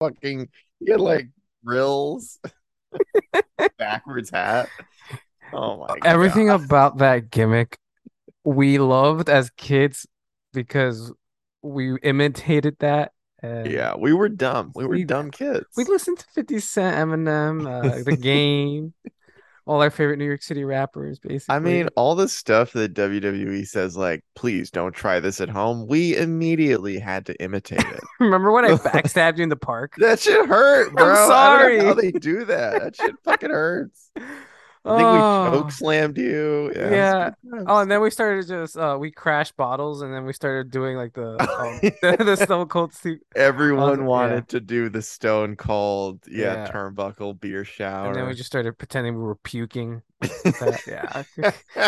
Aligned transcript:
fucking 0.00 0.48
he 0.80 0.90
had 0.90 1.00
like 1.00 1.28
grills, 1.64 2.38
backwards 3.78 4.30
hat. 4.30 4.68
Oh 5.52 5.78
my 5.78 5.86
god. 5.86 5.98
Everything 6.04 6.46
God. 6.48 6.64
about 6.64 6.98
that 6.98 7.30
gimmick 7.30 7.78
we 8.44 8.78
loved 8.78 9.28
as 9.28 9.50
kids 9.50 10.06
because 10.52 11.12
we 11.62 11.96
imitated 12.02 12.76
that. 12.80 13.12
And 13.42 13.70
Yeah, 13.70 13.94
we 13.98 14.12
were 14.12 14.28
dumb. 14.28 14.72
We 14.74 14.84
were 14.84 14.90
We- 14.90 15.04
dumb 15.04 15.30
kids. 15.30 15.66
we 15.76 15.84
listened 15.84 16.18
to 16.20 16.26
50 16.34 16.58
Cent, 16.60 16.96
Eminem, 16.96 17.66
uh, 17.66 18.02
The 18.04 18.16
Game, 18.20 18.94
all 19.66 19.82
our 19.82 19.90
favorite 19.90 20.18
New 20.18 20.24
York 20.24 20.42
City 20.42 20.64
rappers, 20.64 21.18
basically. 21.18 21.54
I 21.54 21.58
mean, 21.58 21.88
all 21.96 22.14
the 22.14 22.28
stuff 22.28 22.72
that 22.72 22.94
WWE 22.94 23.66
says, 23.66 23.96
like, 23.96 24.24
please 24.36 24.70
don't 24.70 24.92
try 24.92 25.18
this 25.18 25.40
at 25.40 25.48
home. 25.48 25.86
We 25.88 26.16
immediately 26.16 26.98
had 26.98 27.26
to 27.26 27.42
imitate 27.42 27.80
it. 27.80 28.00
remember 28.20 28.52
when 28.52 28.64
I 28.64 28.68
backstabbed 28.76 29.38
you 29.38 29.42
in 29.42 29.48
the 29.48 29.56
park? 29.56 29.94
that 29.98 30.20
shit 30.20 30.46
hurt, 30.46 30.88
I'm 30.90 30.94
bro. 30.94 31.04
I 31.04 31.06
don't 31.06 31.14
know 31.16 31.28
sorry. 31.28 31.84
how 31.84 31.94
they 31.94 32.12
do 32.12 32.44
that. 32.44 32.82
That 32.82 32.96
shit 32.96 33.14
fucking 33.24 33.50
hurts. 33.50 34.10
I 34.86 34.96
think 34.96 35.08
Oh. 35.08 35.50
we 35.50 35.58
choke 35.58 35.72
slammed 35.72 36.16
you. 36.18 36.72
Yeah. 36.76 36.90
Yeah. 36.90 37.30
Oh, 37.66 37.78
and 37.80 37.90
then 37.90 38.00
we 38.00 38.10
started 38.10 38.46
just 38.46 38.76
uh 38.76 38.96
we 38.98 39.10
crashed 39.10 39.56
bottles 39.56 40.02
and 40.02 40.12
then 40.14 40.24
we 40.24 40.32
started 40.32 40.70
doing 40.70 40.96
like 40.96 41.12
the 41.14 41.30
um, 41.40 41.80
the, 41.82 42.16
the 42.24 42.36
Stone 42.36 42.68
Cold 42.68 42.94
Steve 42.94 43.18
Everyone 43.34 44.00
yeah. 44.00 44.04
wanted 44.04 44.48
to 44.48 44.60
do 44.60 44.88
the 44.88 45.02
Stone 45.02 45.56
Cold, 45.56 46.20
yeah, 46.28 46.54
Yeah. 46.54 46.70
turnbuckle 46.70 47.40
beer 47.40 47.64
shower. 47.64 48.08
and 48.08 48.16
then 48.16 48.26
we 48.28 48.34
just 48.34 48.46
started 48.46 48.78
pretending 48.78 49.14
we 49.16 49.22
were 49.22 49.36
puking. 49.36 50.02
Yeah. 50.86 51.24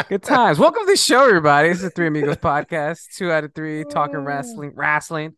Good 0.08 0.22
times. 0.22 0.58
Welcome 0.58 0.82
to 0.84 0.92
the 0.92 0.96
show, 0.98 1.24
everybody. 1.26 1.68
This 1.68 1.78
is 1.78 1.84
the 1.84 1.90
Three 1.90 2.08
Amigos 2.08 2.36
podcast. 2.36 3.14
Two 3.16 3.30
out 3.30 3.44
of 3.44 3.54
three 3.54 3.84
talking 3.84 4.18
wrestling 4.18 4.72
wrestling. 4.74 5.34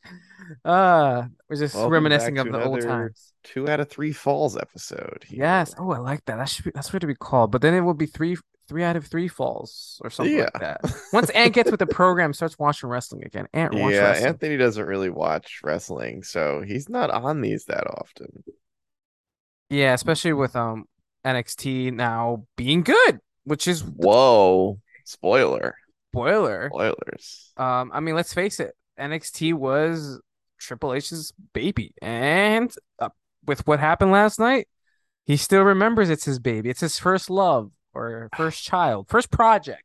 Uh 0.64 1.24
we're 1.48 1.56
just 1.56 1.74
Welcome 1.74 1.92
reminiscing 1.92 2.38
of 2.38 2.50
the 2.50 2.64
old 2.64 2.80
times. 2.80 3.29
Two 3.44 3.68
out 3.68 3.80
of 3.80 3.88
three 3.88 4.12
falls 4.12 4.56
episode. 4.56 5.24
here. 5.26 5.38
Yes. 5.44 5.74
Oh, 5.78 5.90
I 5.92 5.98
like 5.98 6.24
that. 6.26 6.36
That 6.36 6.48
should 6.48 6.64
be 6.66 6.70
that's 6.74 6.92
what 6.92 7.02
it 7.02 7.06
would 7.06 7.12
be 7.12 7.16
called. 7.16 7.50
But 7.52 7.62
then 7.62 7.74
it 7.74 7.80
will 7.80 7.94
be 7.94 8.06
three 8.06 8.36
three 8.68 8.84
out 8.84 8.94
of 8.96 9.06
three 9.06 9.26
falls 9.26 10.00
or 10.04 10.10
something 10.10 10.38
like 10.38 10.50
Yeah. 10.60 10.76
that. 10.82 10.94
Once 11.12 11.30
Ant 11.30 11.52
gets 11.52 11.70
with 11.72 11.80
the 11.80 11.86
program, 11.86 12.32
starts 12.32 12.56
watching 12.58 12.88
wrestling 12.88 13.24
again. 13.24 13.48
Ant 13.52 13.74
yeah, 13.74 13.86
wrestling. 13.88 14.26
Anthony 14.28 14.56
doesn't 14.56 14.86
really 14.86 15.10
watch 15.10 15.60
wrestling, 15.64 16.22
so 16.22 16.62
he's 16.64 16.88
not 16.88 17.10
on 17.10 17.40
these 17.40 17.64
that 17.64 17.84
often. 17.88 18.44
Yeah, 19.68 19.94
especially 19.94 20.32
with 20.32 20.54
um 20.56 20.84
NXT 21.24 21.92
now 21.92 22.46
being 22.56 22.82
good, 22.82 23.20
which 23.44 23.66
is 23.68 23.82
Whoa. 23.84 24.78
Spoiler. 25.04 25.74
spoiler. 26.12 26.68
Spoilers. 26.72 27.52
Um, 27.56 27.90
I 27.92 28.00
mean, 28.00 28.14
let's 28.14 28.32
face 28.32 28.60
it, 28.60 28.74
NXT 28.98 29.54
was 29.54 30.20
Triple 30.58 30.94
H's 30.94 31.32
baby, 31.52 31.92
and 32.00 32.72
uh, 33.00 33.08
with 33.46 33.66
what 33.66 33.80
happened 33.80 34.12
last 34.12 34.38
night, 34.38 34.68
he 35.24 35.36
still 35.36 35.62
remembers 35.62 36.10
it's 36.10 36.24
his 36.24 36.38
baby. 36.38 36.70
It's 36.70 36.80
his 36.80 36.98
first 36.98 37.30
love 37.30 37.70
or 37.94 38.28
first 38.36 38.62
child, 38.64 39.08
first 39.08 39.30
project, 39.30 39.82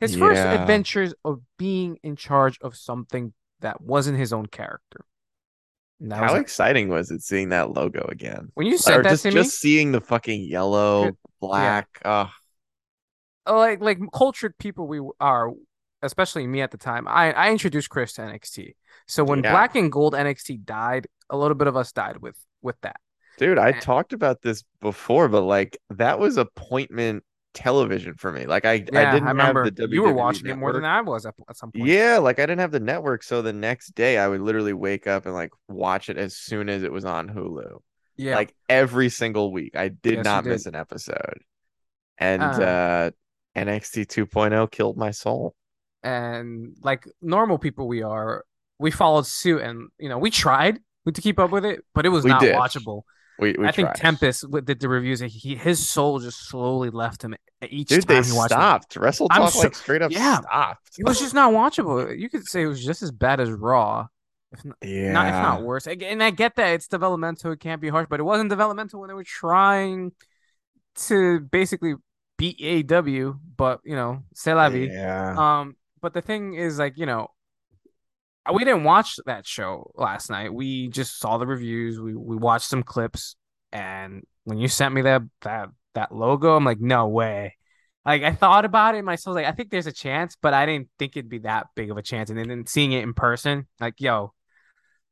his 0.00 0.16
first 0.16 0.40
adventures 0.40 1.14
of 1.24 1.40
being 1.58 1.98
in 2.02 2.16
charge 2.16 2.58
of 2.60 2.76
something 2.76 3.32
that 3.60 3.80
wasn't 3.80 4.18
his 4.18 4.32
own 4.32 4.46
character. 4.46 5.04
How 6.10 6.32
was- 6.32 6.40
exciting 6.40 6.88
was 6.88 7.10
it 7.12 7.22
seeing 7.22 7.50
that 7.50 7.70
logo 7.70 8.06
again? 8.10 8.50
when 8.54 8.66
you 8.66 8.74
Or 8.74 9.02
that 9.02 9.10
just, 9.10 9.22
to 9.22 9.28
me, 9.28 9.34
just 9.34 9.60
seeing 9.60 9.92
the 9.92 10.00
fucking 10.00 10.42
yellow, 10.42 11.12
black. 11.40 11.86
Oh, 12.04 12.28
uh, 13.46 13.56
like 13.56 13.80
like 13.80 13.98
cultured 14.12 14.58
people 14.58 14.88
we 14.88 15.00
are, 15.20 15.52
especially 16.02 16.46
me 16.46 16.60
at 16.60 16.72
the 16.72 16.76
time. 16.78 17.06
I 17.06 17.32
I 17.32 17.50
introduced 17.52 17.88
Chris 17.88 18.14
to 18.14 18.22
NXT. 18.22 18.74
So 19.06 19.22
when 19.24 19.42
Yeah. 19.44 19.52
Black 19.52 19.76
and 19.76 19.92
Gold 19.92 20.14
NXT 20.14 20.64
died, 20.64 21.06
a 21.30 21.36
little 21.36 21.54
bit 21.56 21.68
of 21.68 21.76
us 21.76 21.92
died 21.92 22.18
with 22.18 22.36
with 22.62 22.80
that. 22.82 22.96
dude, 23.38 23.58
I 23.58 23.70
And- 23.70 23.80
talked 23.82 24.12
about 24.12 24.42
this 24.42 24.62
before, 24.80 25.28
but 25.28 25.42
like 25.42 25.76
that 25.90 26.18
was 26.18 26.36
appointment 26.36 27.24
television 27.54 28.14
for 28.14 28.32
me. 28.32 28.46
Like 28.46 28.64
I, 28.64 28.72
I 28.72 28.78
didn't 28.78 28.96
I 28.96 29.28
remember 29.30 29.64
have 29.64 29.74
the 29.76 29.82
WWE 29.88 29.92
you 29.92 30.02
were 30.02 30.12
watching 30.12 30.46
it 30.46 30.56
more 30.56 30.72
than 30.72 30.84
I 30.84 31.00
was 31.02 31.26
at, 31.26 31.34
at 31.48 31.56
some 31.56 31.70
point. 31.72 31.86
Yeah, 31.86 32.18
like 32.18 32.38
I 32.38 32.42
didn't 32.42 32.60
have 32.60 32.70
the 32.72 32.80
network, 32.80 33.22
so 33.22 33.42
the 33.42 33.52
next 33.52 33.94
day 33.94 34.16
I 34.18 34.28
would 34.28 34.40
literally 34.40 34.72
wake 34.72 35.06
up 35.06 35.26
and 35.26 35.34
like 35.34 35.50
watch 35.68 36.08
it 36.08 36.16
as 36.16 36.36
soon 36.36 36.68
as 36.68 36.82
it 36.82 36.92
was 36.92 37.04
on 37.04 37.28
Hulu. 37.28 37.78
yeah. 38.16 38.36
Like 38.36 38.54
every 38.68 39.08
single 39.08 39.52
week. 39.52 39.76
I 39.76 39.88
did 39.88 40.16
Yes, 40.16 40.24
not 40.24 40.44
did. 40.44 40.50
miss 40.50 40.66
an 40.66 40.74
episode. 40.74 41.40
And 42.18 42.42
Uh. 42.42 42.46
uh 42.46 43.10
NXT 43.56 44.06
2.0 44.06 44.70
killed 44.70 44.96
my 44.96 45.10
soul. 45.10 45.54
and 46.02 46.74
like 46.82 47.06
normal 47.20 47.58
people 47.58 47.86
we 47.86 48.02
are, 48.02 48.44
we 48.78 48.90
followed 48.90 49.26
suit, 49.26 49.60
and 49.62 49.88
you 49.98 50.08
know 50.08 50.18
we 50.18 50.30
tried 50.30 50.80
to 51.10 51.20
keep 51.20 51.38
up 51.38 51.50
with 51.50 51.64
it, 51.64 51.84
but 51.94 52.06
it 52.06 52.10
was 52.10 52.24
We 52.24 52.30
not 52.30 52.40
did. 52.40 52.54
watchable. 52.54 53.02
We, 53.38 53.54
we 53.58 53.66
I 53.66 53.72
think. 53.72 53.92
Tempest 53.94 54.48
with- 54.48 54.66
did 54.66 54.78
the 54.80 54.88
reviews. 54.88 55.20
He 55.20 55.56
his 55.56 55.88
soul 55.88 56.18
just 56.20 56.46
slowly 56.48 56.90
left 56.90 57.24
him 57.24 57.34
each 57.68 57.88
Dude, 57.88 58.06
time 58.06 58.22
they 58.22 58.28
he 58.28 58.36
watched 58.36 58.52
it. 58.52 58.54
stopped. 58.54 58.96
Wrestle 58.96 59.26
I'm 59.30 59.42
Talk 59.42 59.52
so- 59.52 59.60
like 59.60 59.74
straight 59.74 60.02
up 60.02 60.12
yeah. 60.12 60.40
stopped. 60.40 60.98
It 60.98 61.06
was 61.06 61.18
just 61.18 61.34
not 61.34 61.52
watchable. 61.52 62.16
You 62.16 62.28
could 62.28 62.46
say 62.46 62.62
it 62.62 62.66
was 62.66 62.84
just 62.84 63.02
as 63.02 63.10
bad 63.10 63.40
as 63.40 63.50
Raw, 63.50 64.06
if 64.52 64.64
not, 64.64 64.76
yeah. 64.82 65.12
not 65.12 65.26
if 65.26 65.32
not 65.32 65.62
worse. 65.62 65.86
And 65.86 66.22
I 66.22 66.30
get 66.30 66.56
that 66.56 66.74
it's 66.74 66.86
developmental, 66.88 67.52
it 67.52 67.60
can't 67.60 67.80
be 67.80 67.88
harsh, 67.88 68.06
but 68.08 68.20
it 68.20 68.24
wasn't 68.24 68.50
developmental 68.50 69.00
when 69.00 69.08
they 69.08 69.14
were 69.14 69.24
trying 69.24 70.12
to 71.06 71.40
basically 71.40 71.94
beat 72.38 72.58
AEW. 72.60 73.38
But 73.56 73.80
you 73.84 73.96
know, 73.96 74.22
c'est 74.34 74.54
la 74.54 74.68
vie. 74.68 74.88
Yeah. 74.92 75.34
Um, 75.60 75.76
but 76.00 76.12
the 76.14 76.20
thing 76.20 76.54
is, 76.54 76.78
like, 76.78 76.98
you 76.98 77.06
know, 77.06 77.28
we 78.50 78.64
didn't 78.64 78.84
watch 78.84 79.16
that 79.26 79.46
show 79.46 79.92
last 79.94 80.30
night. 80.30 80.52
We 80.52 80.88
just 80.88 81.18
saw 81.18 81.38
the 81.38 81.46
reviews. 81.46 82.00
We 82.00 82.14
we 82.14 82.36
watched 82.36 82.68
some 82.68 82.82
clips, 82.82 83.36
and 83.72 84.24
when 84.44 84.58
you 84.58 84.68
sent 84.68 84.94
me 84.94 85.02
that 85.02 85.22
that 85.42 85.68
that 85.94 86.14
logo, 86.14 86.56
I'm 86.56 86.64
like, 86.64 86.80
no 86.80 87.08
way. 87.08 87.56
Like 88.04 88.22
I 88.22 88.32
thought 88.32 88.64
about 88.64 88.96
it 88.96 89.04
myself, 89.04 89.36
like 89.36 89.46
I 89.46 89.52
think 89.52 89.70
there's 89.70 89.86
a 89.86 89.92
chance, 89.92 90.36
but 90.40 90.54
I 90.54 90.66
didn't 90.66 90.88
think 90.98 91.16
it'd 91.16 91.30
be 91.30 91.38
that 91.38 91.68
big 91.76 91.90
of 91.90 91.96
a 91.96 92.02
chance. 92.02 92.30
And 92.30 92.38
then 92.38 92.66
seeing 92.66 92.92
it 92.92 93.04
in 93.04 93.14
person, 93.14 93.68
like, 93.78 94.00
yo, 94.00 94.32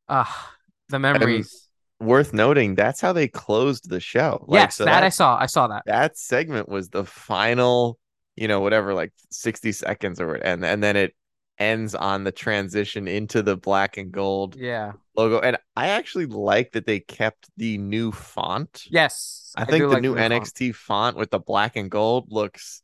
ah, 0.08 0.52
the 0.88 0.98
memories. 0.98 1.68
Worth 2.00 2.32
noting, 2.32 2.74
that's 2.74 3.00
how 3.00 3.12
they 3.12 3.28
closed 3.28 3.88
the 3.90 4.00
show. 4.00 4.44
Like, 4.48 4.60
yes, 4.60 4.76
so 4.76 4.86
that 4.86 5.04
I 5.04 5.10
saw. 5.10 5.38
I 5.38 5.46
saw 5.46 5.68
that. 5.68 5.82
that 5.86 6.16
segment 6.16 6.68
was 6.68 6.88
the 6.88 7.04
final, 7.04 7.98
you 8.36 8.48
know, 8.48 8.60
whatever, 8.60 8.94
like 8.94 9.12
60 9.30 9.70
seconds 9.72 10.20
or 10.20 10.28
what, 10.28 10.40
and 10.42 10.64
and 10.64 10.82
then 10.82 10.96
it 10.96 11.14
ends 11.60 11.94
on 11.94 12.24
the 12.24 12.32
transition 12.32 13.06
into 13.06 13.42
the 13.42 13.56
black 13.56 13.96
and 13.98 14.10
gold 14.10 14.56
Yeah. 14.56 14.92
logo. 15.14 15.38
And 15.38 15.58
I 15.76 15.88
actually 15.88 16.26
like 16.26 16.72
that 16.72 16.86
they 16.86 17.00
kept 17.00 17.48
the 17.56 17.78
new 17.78 18.10
font. 18.10 18.84
Yes. 18.90 19.52
I 19.56 19.64
think 19.66 19.82
the 19.82 19.88
like 19.88 20.02
new 20.02 20.16
font. 20.16 20.32
NXT 20.32 20.74
font 20.74 21.16
with 21.16 21.30
the 21.30 21.38
black 21.38 21.76
and 21.76 21.90
gold 21.90 22.32
looks 22.32 22.82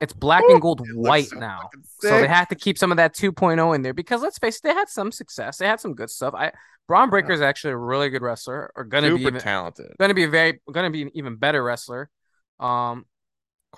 It's 0.00 0.12
black 0.12 0.42
Woo! 0.46 0.54
and 0.54 0.62
gold 0.62 0.80
white 0.94 1.26
so 1.26 1.38
now. 1.38 1.68
So 2.00 2.20
they 2.20 2.26
have 2.28 2.48
to 2.48 2.54
keep 2.54 2.78
some 2.78 2.90
of 2.90 2.96
that 2.96 3.14
2.0 3.14 3.74
in 3.74 3.82
there 3.82 3.92
because 3.94 4.22
let's 4.22 4.38
face 4.38 4.56
it, 4.56 4.62
they 4.62 4.72
had 4.74 4.88
some 4.88 5.12
success. 5.12 5.58
They 5.58 5.66
had 5.66 5.78
some 5.80 5.94
good 5.94 6.08
stuff. 6.10 6.34
I 6.34 6.52
Bron 6.86 7.10
Breakker 7.10 7.32
is 7.32 7.42
actually 7.42 7.72
a 7.74 7.76
really 7.76 8.08
good 8.08 8.22
wrestler, 8.22 8.72
or 8.74 8.84
gonna 8.84 9.14
be 9.14 9.20
even, 9.20 9.38
talented. 9.38 9.94
gonna 10.00 10.14
be 10.14 10.24
a 10.24 10.28
very 10.30 10.58
gonna 10.72 10.88
be 10.88 11.02
an 11.02 11.10
even 11.12 11.36
better 11.36 11.62
wrestler. 11.62 12.08
Um, 12.58 13.04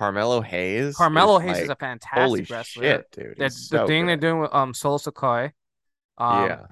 Carmelo 0.01 0.41
Hayes. 0.41 0.97
Carmelo 0.97 1.37
is 1.37 1.43
Hayes 1.43 1.59
is 1.59 1.65
a 1.67 1.69
like, 1.69 1.81
fantastic 1.81 2.23
holy 2.23 2.43
wrestler. 2.45 2.83
shit, 2.83 3.11
dude. 3.13 3.35
The, 3.37 3.45
he's 3.45 3.69
the 3.69 3.79
so 3.81 3.87
thing 3.87 4.07
they're 4.07 4.17
doing 4.17 4.41
with 4.41 4.55
um 4.55 4.73
Solo 4.73 4.97
Sikoa, 4.97 5.53
um, 6.17 6.47
yeah. 6.47 6.63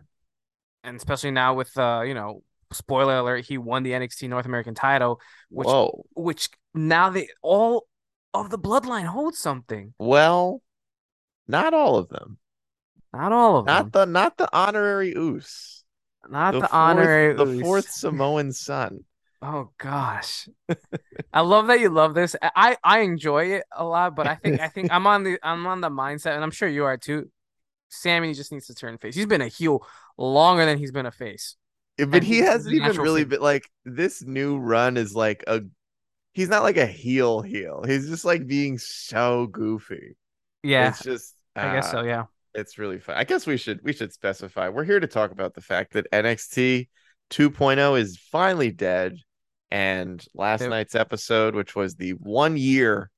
and 0.82 0.96
especially 0.96 1.30
now 1.32 1.52
with 1.52 1.76
uh 1.76 2.04
you 2.06 2.14
know 2.14 2.42
spoiler 2.72 3.18
alert, 3.18 3.44
he 3.44 3.58
won 3.58 3.82
the 3.82 3.90
NXT 3.90 4.30
North 4.30 4.46
American 4.46 4.74
title, 4.74 5.20
which 5.50 5.66
Whoa. 5.66 6.06
which 6.16 6.48
now 6.75 7.10
they 7.10 7.28
all 7.42 7.86
of 8.32 8.48
the 8.48 8.58
bloodline 8.58 9.04
hold 9.04 9.34
something. 9.34 9.92
Well, 9.98 10.62
not 11.46 11.74
all 11.74 11.96
of 11.96 12.08
them. 12.08 12.38
Not 13.12 13.32
all 13.32 13.58
of 13.58 13.66
Not 13.66 13.92
them. 13.92 14.08
the 14.08 14.12
not 14.20 14.38
the 14.38 14.48
honorary 14.56 15.14
Oos. 15.14 15.84
Not 16.31 16.52
the, 16.52 16.60
fourth, 16.60 16.72
honorary. 16.72 17.34
the 17.34 17.60
fourth 17.60 17.88
Samoan 17.90 18.52
son. 18.52 19.04
Oh 19.40 19.70
gosh. 19.79 20.49
I 21.32 21.40
love 21.43 21.69
that 21.69 21.81
you 21.81 21.90
love 21.90 22.14
this. 22.14 22.35
I 22.43 22.76
I 22.82 23.00
enjoy 23.00 23.46
it 23.55 23.64
a 23.73 23.85
lot, 23.85 24.17
but 24.17 24.26
I 24.26 24.35
think 24.35 24.61
I 24.61 24.69
think 24.69 24.90
I'm 24.90 25.06
on 25.06 25.23
the 25.25 25.38
I'm 25.43 25.67
on 25.67 25.81
the 25.81 25.90
mindset, 25.90 26.35
and 26.35 26.43
I'm 26.43 26.50
sure 26.50 26.69
you 26.69 26.85
are 26.85 26.96
too. 26.96 27.31
Sami 27.90 28.35
just 28.35 28.52
needs 28.52 28.67
to 28.67 28.75
turn 28.75 28.99
face. 28.99 29.14
He's 29.14 29.26
been 29.26 29.40
a 29.40 29.49
heel 29.49 29.87
longer 30.19 30.67
than 30.67 30.79
he's 30.79 30.93
been 30.93 31.06
a 31.06 31.12
face. 31.12 31.56
But 31.96 32.23
And 32.23 32.25
he 32.25 32.38
hasn't 32.38 32.75
even 32.75 32.96
really 32.99 33.23
face. 33.23 33.31
been 33.31 33.40
like 33.40 33.70
this 33.85 34.23
new 34.23 34.58
run 34.58 34.96
is 34.96 35.14
like 35.14 35.44
a 35.46 35.62
he's 36.32 36.49
not 36.49 36.62
like 36.62 36.76
a 36.76 36.87
heel 36.87 37.43
heel. 37.43 37.82
He's 37.87 38.08
just 38.08 38.25
like 38.25 38.46
being 38.46 38.79
so 38.79 39.46
goofy. 39.49 40.17
Yeah, 40.62 40.88
It's 40.88 41.02
just 41.02 41.37
I 41.56 41.69
guess 41.69 41.88
uh, 41.88 41.91
so. 41.93 42.02
Yeah. 42.02 42.26
it's 42.55 42.79
really 42.79 42.99
fun. 43.00 43.17
I 43.17 43.25
guess 43.25 43.46
we 43.46 43.56
should 43.56 43.81
we 43.82 43.93
should 43.93 44.12
specify. 44.12 44.69
We're 44.69 44.84
here 44.84 45.00
to 45.00 45.06
talk 45.06 45.31
about 45.32 45.55
the 45.55 45.61
fact 45.61 45.93
that 45.94 46.06
NXT 46.12 46.88
2.0 47.31 47.99
is 48.00 48.17
finally 48.19 48.70
dead. 48.73 49.17
And 49.70 50.25
last 50.35 50.62
night's 50.62 50.94
episode, 50.94 51.55
which 51.55 51.76
was 51.76 51.94
the 51.97 52.11
one 52.12 52.56
year 52.56 53.11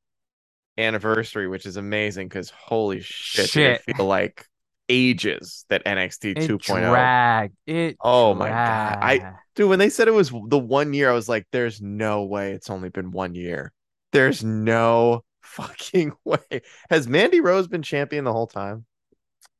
anniversary, 0.78 1.46
which 1.48 1.66
is 1.66 1.76
amazing 1.76 2.28
because 2.28 2.50
holy 2.50 3.00
shit, 3.00 3.48
Shit. 3.50 3.82
it 3.86 3.96
feel 3.96 4.06
like 4.06 4.46
ages 4.88 5.64
that 5.68 5.84
NXT 5.84 6.36
It 6.36 6.50
2.0. 6.50 6.58
dragged. 6.90 7.54
It 7.66 7.96
Oh 8.00 8.34
my 8.34 8.48
God. 8.48 8.98
I- 9.00 9.18
dragged. 9.18 9.36
Dude, 9.56 9.68
when 9.68 9.78
they 9.78 9.90
said 9.90 10.08
it 10.08 10.14
was 10.14 10.30
the 10.48 10.58
one 10.58 10.92
year, 10.94 11.10
I 11.10 11.12
was 11.12 11.28
like, 11.28 11.46
there's 11.52 11.80
no 11.82 12.24
way 12.24 12.52
it's 12.52 12.70
only 12.70 12.88
been 12.88 13.10
one 13.10 13.34
year. 13.34 13.72
There's 14.12 14.42
no 14.42 15.22
fucking 15.42 16.12
way. 16.24 16.62
Has 16.88 17.06
Mandy 17.06 17.40
Rose 17.40 17.68
been 17.68 17.82
champion 17.82 18.24
the 18.24 18.32
whole 18.32 18.46
time? 18.46 18.86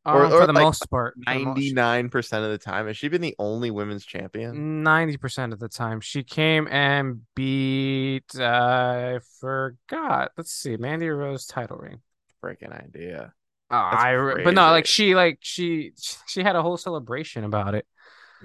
Or- 0.05 0.25
Um, 0.27 0.33
or 0.33 0.41
for 0.41 0.47
the 0.47 0.53
like 0.53 0.63
most 0.65 0.91
part, 0.91 1.15
the 1.17 1.45
most- 1.45 1.59
99% 1.75 2.45
of 2.45 2.51
the 2.51 2.59
time. 2.59 2.87
Has 2.87 2.97
she 2.97 3.09
been 3.09 3.21
the 3.21 3.35
only 3.39 3.71
women's 3.71 4.05
champion? 4.05 4.83
90% 4.85 5.53
of 5.53 5.59
the 5.59 5.69
time 5.69 6.01
she 6.01 6.23
came 6.23 6.67
and 6.69 7.21
beat 7.35 8.25
uh, 8.39 8.45
I 8.45 9.19
forgot. 9.41 10.33
Let's 10.37 10.53
see. 10.53 10.77
Mandy 10.77 11.09
Rose 11.09 11.47
title 11.47 11.77
ring. 11.79 12.01
Freaking 12.43 12.73
idea. 12.73 13.33
Oh, 13.71 13.77
I 13.77 14.11
re- 14.13 14.43
but 14.43 14.55
no, 14.55 14.71
like 14.71 14.87
she 14.87 15.15
like 15.15 15.39
she 15.43 15.93
she 16.27 16.43
had 16.43 16.57
a 16.57 16.63
whole 16.63 16.77
celebration 16.77 17.45
about 17.45 17.75
it. 17.75 17.87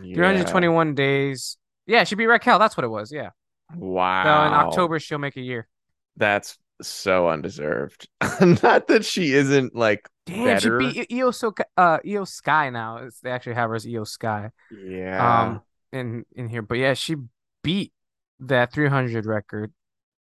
Yeah. 0.02 0.14
321 0.16 0.94
days. 0.94 1.58
Yeah, 1.88 2.04
she 2.04 2.16
beat 2.16 2.28
Raquel. 2.28 2.60
That's 2.60 2.76
what 2.78 2.84
it 2.84 2.90
was. 2.90 3.12
Yeah. 3.12 3.30
Wow. 3.76 4.24
So 4.24 4.48
in 4.48 4.54
October 4.54 5.00
she'll 5.00 5.18
make 5.18 5.38
a 5.38 5.42
year. 5.42 5.68
That's 6.18 6.58
so 6.82 7.30
undeserved. 7.30 8.08
Not 8.42 8.88
that 8.88 9.06
she 9.06 9.34
isn't 9.34 9.76
like 9.76 10.08
Damn, 10.26 10.44
better. 10.46 10.82
she 10.82 11.06
beat 11.06 11.14
Io 11.14 11.32
so 11.32 11.54
uh 11.78 12.00
Iyo 12.00 12.28
Sky 12.28 12.70
now. 12.70 12.98
It's, 12.98 13.20
they 13.20 13.32
actually 13.32 13.56
have 13.56 13.70
her 13.70 13.76
as 13.76 13.86
Iyo 13.86 14.08
Sky. 14.08 14.52
Yeah. 14.72 15.42
Um 15.42 15.62
in 15.92 16.26
in 16.36 16.50
here, 16.50 16.62
but 16.62 16.78
yeah, 16.78 16.94
she 16.94 17.16
beat 17.64 17.92
that 18.40 18.74
300 18.74 19.26
record. 19.26 19.72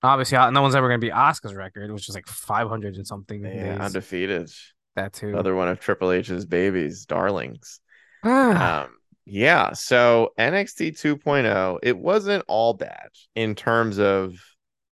Obviously, 0.03 0.37
uh, 0.37 0.51
no 0.51 0.61
one's 0.61 0.75
ever 0.75 0.87
gonna 0.87 0.99
beat 0.99 1.13
Asuka's 1.13 1.55
record, 1.55 1.91
which 1.91 2.07
is 2.07 2.15
like 2.15 2.27
500 2.27 2.95
and 2.95 3.07
something. 3.07 3.43
yeah, 3.43 3.71
days. 3.71 3.79
undefeated. 3.79 4.51
that 4.95 5.13
too. 5.13 5.29
Another 5.29 5.55
one 5.55 5.67
of 5.67 5.79
Triple 5.79 6.11
H's 6.11 6.45
babies, 6.45 7.05
darlings. 7.05 7.79
Um, 8.23 8.89
yeah, 9.29 9.73
so 9.73 10.31
NXT 10.39 11.01
2.0, 11.01 11.79
it 11.83 11.97
wasn't 11.97 12.45
all 12.47 12.73
bad 12.73 13.09
in 13.35 13.55
terms 13.55 13.99
of 13.99 14.35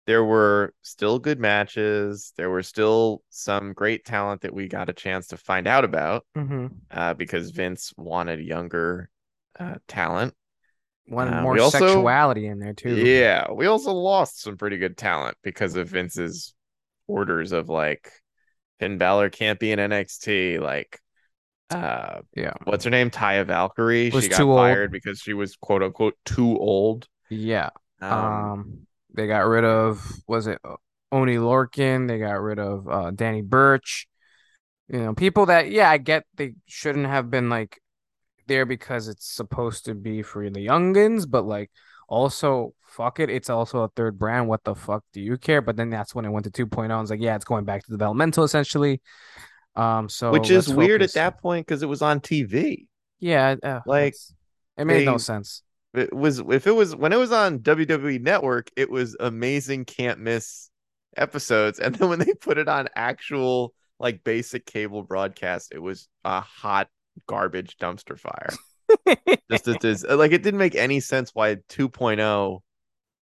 there 0.05 0.23
were 0.23 0.73
still 0.81 1.19
good 1.19 1.39
matches. 1.39 2.31
There 2.37 2.49
were 2.49 2.63
still 2.63 3.23
some 3.29 3.73
great 3.73 4.05
talent 4.05 4.41
that 4.41 4.53
we 4.53 4.67
got 4.67 4.89
a 4.89 4.93
chance 4.93 5.27
to 5.27 5.37
find 5.37 5.67
out 5.67 5.83
about 5.83 6.25
mhm. 6.37 6.71
uh, 6.91 7.13
because 7.15 7.51
Vince 7.51 7.93
wanted 7.97 8.39
younger 8.39 9.09
uh, 9.59 9.75
talent. 9.87 10.33
One 11.07 11.33
Uh, 11.33 11.41
more 11.41 11.59
also- 11.59 11.79
sexuality 11.79 12.47
in 12.47 12.59
there 12.59 12.73
too. 12.73 12.95
Yeah, 12.95 13.51
we 13.51 13.65
also 13.67 13.93
lost 13.93 14.41
some 14.41 14.57
pretty 14.57 14.77
good 14.77 14.97
talent 14.97 15.37
because 15.43 15.75
of 15.75 15.89
Vince's 15.89 16.53
orders 17.07 17.51
of 17.51 17.69
like 17.69 18.11
Finn 18.79 18.97
Balor 18.97 19.29
can't 19.29 19.59
be 19.59 19.71
in 19.71 19.79
NXT. 19.79 20.59
Like, 20.59 20.99
uh, 21.69 22.21
Yeah. 22.35 22.53
what's 22.63 22.83
her 22.83 22.89
name? 22.91 23.09
Taya 23.09 23.45
Valkyrie. 23.45 24.09
Was 24.11 24.25
she 24.25 24.29
got 24.29 24.37
too 24.37 24.49
old. 24.51 24.59
fired 24.59 24.91
because 24.91 25.19
she 25.19 25.33
was 25.33 25.55
quote 25.55 25.81
unquote 25.83 26.17
too 26.25 26.57
old. 26.57 27.07
Yeah. 27.29 27.69
Um, 28.01 28.11
Um, 28.11 28.87
they 29.15 29.27
got 29.27 29.45
rid 29.45 29.63
of 29.63 30.05
was 30.27 30.47
it 30.47 30.59
Oney 31.11 31.35
Lorcan? 31.35 32.07
They 32.07 32.19
got 32.19 32.41
rid 32.41 32.59
of 32.59 32.87
uh 32.87 33.11
Danny 33.11 33.41
Burch. 33.41 34.07
You 34.87 34.99
know, 34.99 35.13
people 35.13 35.47
that 35.47 35.71
yeah, 35.71 35.89
I 35.89 35.97
get 35.97 36.25
they 36.35 36.53
shouldn't 36.65 37.07
have 37.07 37.29
been 37.29 37.49
like 37.49 37.79
there 38.47 38.65
because 38.65 39.07
it's 39.07 39.27
supposed 39.27 39.85
to 39.85 39.95
be 39.95 40.21
for 40.21 40.49
the 40.49 40.65
youngins, 40.65 41.29
but 41.29 41.45
like 41.45 41.71
also 42.07 42.73
fuck 42.83 43.19
it, 43.19 43.29
it's 43.29 43.49
also 43.49 43.83
a 43.83 43.89
third 43.89 44.17
brand. 44.17 44.47
What 44.47 44.63
the 44.63 44.75
fuck 44.75 45.03
do 45.13 45.19
you 45.21 45.37
care? 45.37 45.61
But 45.61 45.75
then 45.75 45.89
that's 45.89 46.15
when 46.15 46.25
it 46.25 46.29
went 46.29 46.45
to 46.51 46.67
2.0 46.67 46.83
and 46.83 47.01
it's 47.01 47.09
like, 47.09 47.21
yeah, 47.21 47.35
it's 47.35 47.45
going 47.45 47.65
back 47.65 47.83
to 47.83 47.91
developmental 47.91 48.43
essentially. 48.43 49.01
Um, 49.75 50.07
so 50.07 50.31
which 50.31 50.49
is 50.49 50.69
weird 50.69 51.01
focus. 51.01 51.15
at 51.17 51.33
that 51.33 51.41
point 51.41 51.67
because 51.67 51.83
it 51.83 51.87
was 51.87 52.01
on 52.01 52.21
TV. 52.21 52.87
Yeah, 53.19 53.55
uh, 53.61 53.81
Like, 53.85 54.15
it 54.77 54.85
made 54.85 55.05
no 55.05 55.17
sense. 55.17 55.63
It 55.97 56.13
was 56.13 56.39
if 56.39 56.67
it 56.67 56.75
was 56.75 56.95
when 56.95 57.13
it 57.13 57.17
was 57.17 57.31
on 57.31 57.59
WWE 57.59 58.21
Network, 58.21 58.69
it 58.75 58.89
was 58.89 59.15
amazing, 59.19 59.85
can't 59.85 60.19
miss 60.19 60.69
episodes. 61.17 61.79
And 61.79 61.95
then 61.95 62.09
when 62.09 62.19
they 62.19 62.33
put 62.33 62.57
it 62.57 62.67
on 62.67 62.89
actual 62.95 63.73
like 63.99 64.23
basic 64.23 64.65
cable 64.65 65.03
broadcast, 65.03 65.71
it 65.73 65.79
was 65.79 66.07
a 66.23 66.41
hot 66.41 66.89
garbage 67.27 67.77
dumpster 67.77 68.19
fire. 68.19 68.49
Just 69.51 69.67
as 69.67 69.83
is 69.83 70.03
like 70.03 70.31
it 70.31 70.43
didn't 70.43 70.59
make 70.59 70.75
any 70.75 70.99
sense 70.99 71.31
why 71.33 71.55
2.0 71.55 72.61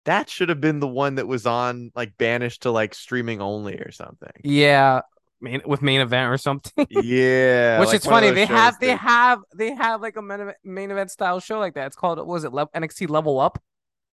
that 0.06 0.30
should 0.30 0.48
have 0.48 0.60
been 0.60 0.78
the 0.78 0.88
one 0.88 1.16
that 1.16 1.26
was 1.26 1.46
on 1.46 1.90
like 1.94 2.16
banished 2.16 2.62
to 2.62 2.70
like 2.70 2.94
streaming 2.94 3.40
only 3.40 3.74
or 3.76 3.90
something. 3.90 4.30
Yeah, 4.44 5.00
main 5.40 5.60
with 5.66 5.82
main 5.82 6.00
event 6.00 6.32
or 6.32 6.38
something. 6.38 6.86
Yeah, 6.90 7.80
Which 7.80 7.88
like 7.88 7.96
is 7.96 8.04
funny. 8.06 8.30
They 8.30 8.46
have 8.46 8.78
they 8.80 8.88
that- 8.88 8.98
have 9.00 9.40
they 9.54 9.74
have 9.74 10.00
like 10.00 10.16
a 10.16 10.22
main 10.22 10.40
event, 10.40 10.56
main 10.64 10.90
event 10.90 11.10
style 11.10 11.40
show 11.40 11.58
like 11.58 11.74
that. 11.74 11.86
It's 11.88 11.96
called 11.96 12.18
what 12.18 12.26
was 12.26 12.44
it 12.44 12.52
Le- 12.52 12.68
NXT 12.68 13.08
Level 13.10 13.38
Up? 13.40 13.58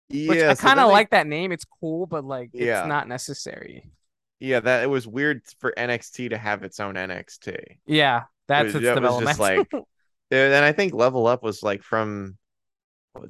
Which 0.10 0.40
yeah, 0.40 0.52
I 0.52 0.54
so 0.56 0.62
kind 0.68 0.80
of 0.80 0.88
they- 0.88 0.94
like 0.94 1.10
that 1.12 1.28
name. 1.28 1.52
It's 1.52 1.66
cool, 1.80 2.06
but 2.06 2.26
like 2.26 2.50
Yeah. 2.54 2.80
it's 2.82 2.88
not 2.88 3.08
necessary. 3.08 3.90
Yeah, 4.40 4.60
that 4.60 4.84
it 4.84 4.88
was 4.88 5.08
weird 5.08 5.42
for 5.60 5.72
NXT 5.78 6.32
to 6.32 6.38
have 6.38 6.64
its 6.64 6.80
own 6.80 6.96
NXT. 6.96 7.78
Yeah, 7.86 8.24
that's 8.48 8.74
was- 8.74 8.76
its 8.76 8.86
that 8.86 9.02
was 9.02 9.24
just 9.24 9.38
development. 9.38 9.86
And 10.32 10.54
I 10.66 10.72
think 10.72 10.94
Level 10.94 11.28
Up 11.28 11.44
was 11.44 11.62
like 11.62 11.84
from 11.84 12.38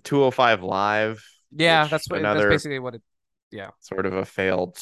205 0.03 0.63
Live, 0.63 1.25
yeah, 1.51 1.87
that's 1.87 2.09
what 2.09 2.19
another- 2.19 2.41
that's 2.49 2.63
basically 2.63 2.79
what 2.79 2.95
it. 2.95 3.01
Sort 3.79 4.05
of 4.05 4.13
a 4.13 4.25
failed 4.25 4.79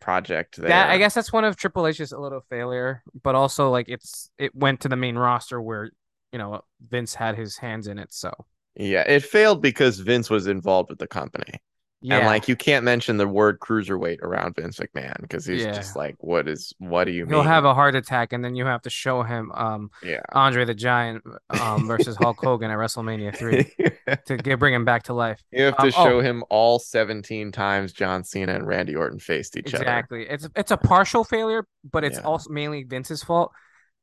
project 0.00 0.56
there. 0.56 0.68
That 0.68 0.90
I 0.90 0.98
guess 0.98 1.14
that's 1.14 1.32
one 1.32 1.44
of 1.44 1.56
Triple 1.56 1.86
H's 1.86 2.12
a 2.12 2.18
little 2.18 2.42
failure, 2.48 3.02
but 3.22 3.34
also 3.34 3.70
like 3.70 3.88
it's 3.88 4.30
it 4.38 4.54
went 4.54 4.80
to 4.80 4.88
the 4.88 4.96
main 4.96 5.16
roster 5.16 5.60
where 5.60 5.90
you 6.32 6.38
know 6.38 6.62
Vince 6.80 7.14
had 7.14 7.36
his 7.36 7.58
hands 7.58 7.86
in 7.86 7.98
it. 7.98 8.12
So 8.12 8.32
Yeah, 8.76 9.02
it 9.06 9.24
failed 9.24 9.62
because 9.62 9.98
Vince 9.98 10.30
was 10.30 10.46
involved 10.46 10.90
with 10.90 10.98
the 10.98 11.08
company. 11.08 11.60
Yeah, 12.02 12.18
And 12.18 12.26
like 12.26 12.48
you 12.48 12.56
can't 12.56 12.84
mention 12.84 13.16
the 13.18 13.28
word 13.28 13.60
cruiserweight 13.60 14.20
around 14.22 14.56
Vince 14.56 14.78
McMahon 14.78 15.20
because 15.20 15.44
he's 15.44 15.62
Yeah. 15.62 15.72
just 15.72 15.96
like, 15.96 16.16
what 16.20 16.48
is 16.48 16.72
what 16.78 17.04
do 17.04 17.12
you 17.12 17.26
he'll 17.26 17.38
mean? 17.38 17.46
have 17.46 17.64
a 17.64 17.74
heart 17.74 17.94
attack, 17.94 18.32
and 18.32 18.44
then 18.44 18.54
you 18.54 18.64
have 18.66 18.82
to 18.82 18.90
show 18.90 19.22
him 19.22 19.52
um 19.52 19.90
yeah. 20.02 20.20
Andre 20.32 20.64
the 20.64 20.74
Giant 20.74 21.22
um 21.50 21.86
versus 21.86 22.16
Hulk 22.16 22.38
Hogan 22.40 22.70
at 22.70 22.76
WrestleMania 22.78 23.36
three 23.36 23.70
to 24.26 24.36
get 24.36 24.58
bring 24.58 24.72
him 24.74 24.84
back 24.84 25.02
to 25.04 25.14
life. 25.14 25.42
you 25.52 25.62
have 25.64 25.76
to 25.76 25.82
Um, 25.84 25.92
oh. 25.96 26.04
show 26.04 26.20
him 26.20 26.42
all 26.50 26.78
17 26.78 27.52
times 27.52 27.92
John 27.92 28.24
Cena 28.24 28.54
and 28.54 28.66
Randy 28.66 28.94
Orton 28.96 29.18
faced 29.18 29.56
each 29.56 29.74
other. 29.74 29.84
Exactly. 29.84 30.26
It's 30.28 30.48
it's 30.56 30.70
a 30.70 30.76
partial 30.76 31.24
failure, 31.24 31.66
but 31.90 32.04
it's 32.04 32.16
Yeah. 32.18 32.24
also 32.24 32.50
mainly 32.50 32.84
Vince's 32.84 33.22
fault. 33.22 33.52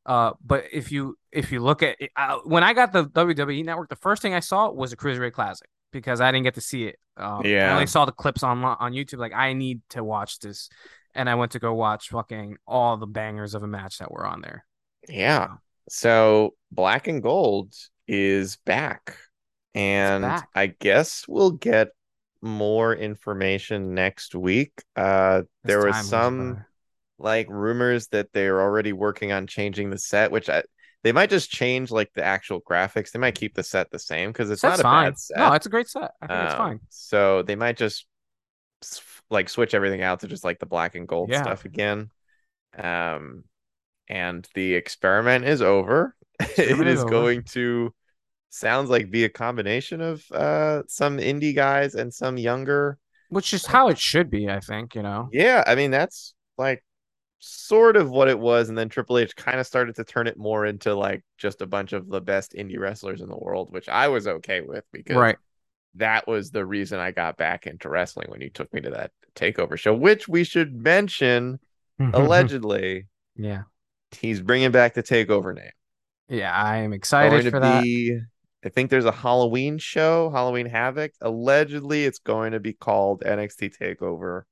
Uh, 0.05 0.31
but 0.45 0.63
if 0.71 0.91
you 0.91 1.17
if 1.31 1.51
you 1.51 1.59
look 1.59 1.83
at 1.83 1.95
it, 1.99 2.11
uh, 2.15 2.37
when 2.45 2.63
I 2.63 2.73
got 2.73 2.93
the 2.93 3.05
WWE 3.05 3.65
Network, 3.65 3.89
the 3.89 3.97
first 3.97 4.21
thing 4.21 4.33
I 4.33 4.39
saw 4.39 4.71
was 4.71 4.93
a 4.93 4.97
Cruiserweight 4.97 5.33
Classic 5.33 5.67
because 5.91 6.21
I 6.21 6.31
didn't 6.31 6.43
get 6.43 6.55
to 6.55 6.61
see 6.61 6.85
it. 6.85 6.99
Um, 7.15 7.41
I 7.45 7.69
only 7.73 7.87
saw 7.87 8.05
the 8.05 8.11
clips 8.11 8.43
on 8.43 8.63
on 8.63 8.93
YouTube. 8.93 9.17
Like 9.17 9.33
I 9.33 9.53
need 9.53 9.81
to 9.89 10.03
watch 10.03 10.39
this, 10.39 10.69
and 11.15 11.29
I 11.29 11.35
went 11.35 11.53
to 11.53 11.59
go 11.59 11.73
watch 11.73 12.09
fucking 12.09 12.57
all 12.67 12.97
the 12.97 13.07
bangers 13.07 13.55
of 13.55 13.63
a 13.63 13.67
match 13.67 13.97
that 13.99 14.11
were 14.11 14.25
on 14.25 14.41
there. 14.41 14.65
Yeah. 15.09 15.55
So 15.89 16.53
Black 16.71 17.07
and 17.07 17.23
Gold 17.23 17.73
is 18.07 18.57
back. 18.57 19.17
And 19.73 20.23
back. 20.23 20.49
I 20.55 20.67
guess 20.67 21.25
we'll 21.27 21.51
get 21.51 21.89
more 22.41 22.95
information 22.95 23.93
next 23.93 24.35
week. 24.35 24.71
Uh 24.95 25.43
there 25.63 25.85
was 25.85 26.07
some 26.07 26.65
like 27.19 27.47
rumors 27.49 28.07
that 28.09 28.31
they're 28.31 28.61
already 28.61 28.93
working 28.93 29.31
on 29.31 29.47
changing 29.47 29.89
the 29.89 29.97
set, 29.97 30.31
which 30.31 30.49
I 30.49 30.63
they 31.03 31.11
might 31.11 31.29
just 31.29 31.49
change 31.49 31.91
like 31.91 32.11
the 32.13 32.23
actual 32.23 32.61
graphics. 32.61 33.11
They 33.11 33.19
might 33.19 33.35
keep 33.35 33.55
the 33.55 33.63
set 33.63 33.91
the 33.91 33.99
same 33.99 34.31
because 34.31 34.49
it's 34.49 34.63
That's 34.63 34.77
not 34.77 34.85
a 34.85 34.89
fine. 34.89 35.05
bad 35.05 35.19
set. 35.19 35.37
No, 35.39 35.53
it's 35.53 35.65
a 35.65 35.69
great 35.69 35.87
set. 35.87 36.11
I 36.21 36.27
think 36.27 36.43
it's 36.43 36.53
Um, 36.53 36.57
fine. 36.57 36.79
So 36.89 37.43
they 37.43 37.55
might 37.55 37.77
just 37.77 38.07
like 39.29 39.49
switch 39.49 39.73
everything 39.73 40.01
out 40.01 40.21
to 40.21 40.27
just 40.27 40.43
like 40.43 40.59
the 40.59 40.65
black 40.65 40.95
and 40.95 41.07
gold 41.07 41.29
Yeah. 41.29 41.41
stuff 41.41 41.65
again. 41.65 42.09
Um, 42.77 43.43
and 44.09 44.47
the 44.55 44.75
experiment 44.75 45.45
is 45.45 45.61
over. 45.61 46.15
it 46.39 46.59
is 46.59 46.81
is 46.81 46.99
over. 46.99 47.11
going 47.11 47.43
to 47.53 47.93
sounds 48.49 48.89
like 48.89 49.11
be 49.11 49.25
a 49.25 49.29
combination 49.29 50.01
of 50.01 50.23
uh 50.31 50.83
some 50.87 51.17
indie 51.17 51.55
guys 51.55 51.95
and 51.95 52.13
some 52.13 52.37
younger. 52.37 52.97
Which 53.29 53.53
is 53.53 53.65
how 53.65 53.87
it 53.89 53.97
should 53.97 54.29
be, 54.29 54.49
I 54.49 54.59
think. 54.59 54.95
You 54.95 55.03
know. 55.03 55.29
Yeah, 55.31 55.63
I 55.65 55.75
mean 55.75 55.91
that's 55.91 56.33
like 56.57 56.83
sort 57.39 57.95
of 57.97 58.09
what 58.09 58.27
it 58.29 58.39
was, 58.39 58.69
and 58.69 58.77
then 58.77 58.89
Triple 58.89 59.17
H 59.19 59.35
kind 59.35 59.59
of 59.59 59.67
started 59.67 59.95
to 59.95 60.03
turn 60.03 60.27
it 60.27 60.37
more 60.37 60.65
into 60.65 60.93
like 60.95 61.23
just 61.37 61.61
a 61.61 61.67
bunch 61.67 61.93
of 61.93 62.07
the 62.09 62.21
best 62.21 62.53
indie 62.53 62.79
wrestlers 62.79 63.21
in 63.21 63.29
the 63.29 63.37
world, 63.37 63.71
which 63.71 63.89
I 63.89 64.07
was 64.07 64.27
okay 64.27 64.61
with 64.61 64.85
because 64.91 65.15
Right. 65.15 65.37
that 65.95 66.27
was 66.27 66.51
the 66.51 66.65
reason 66.65 66.99
I 66.99 67.11
got 67.11 67.37
back 67.37 67.67
into 67.67 67.89
wrestling 67.89 68.29
when 68.29 68.41
you 68.41 68.49
took 68.49 68.71
me 68.73 68.81
to 68.81 68.89
that 68.91 69.11
takeover 69.35 69.77
show, 69.77 69.93
which 69.95 70.27
we 70.27 70.43
should 70.43 70.75
mention 70.75 71.59
allegedly 72.13 73.07
yeah. 73.35 73.63
he's 74.11 74.41
bringing 74.41 74.71
back 74.71 74.93
the 74.93 75.03
takeover 75.03 75.53
name. 75.55 75.71
Yeah, 76.29 76.51
I 76.53 76.77
am 76.77 76.93
excited 76.93 77.49
for 77.49 77.59
that. 77.59 77.83
be, 77.83 78.19
I 78.65 78.69
think 78.69 78.89
there's 78.89 79.05
a 79.05 79.11
Halloween 79.11 79.77
show, 79.77 80.29
Halloween 80.29 80.65
Havoc. 80.65 81.13
Allegedly, 81.21 82.05
it's 82.05 82.19
going 82.19 82.51
to 82.51 82.59
be 82.59 82.73
called 82.73 83.21
NXT 83.25 83.77
Takeover 83.77 84.43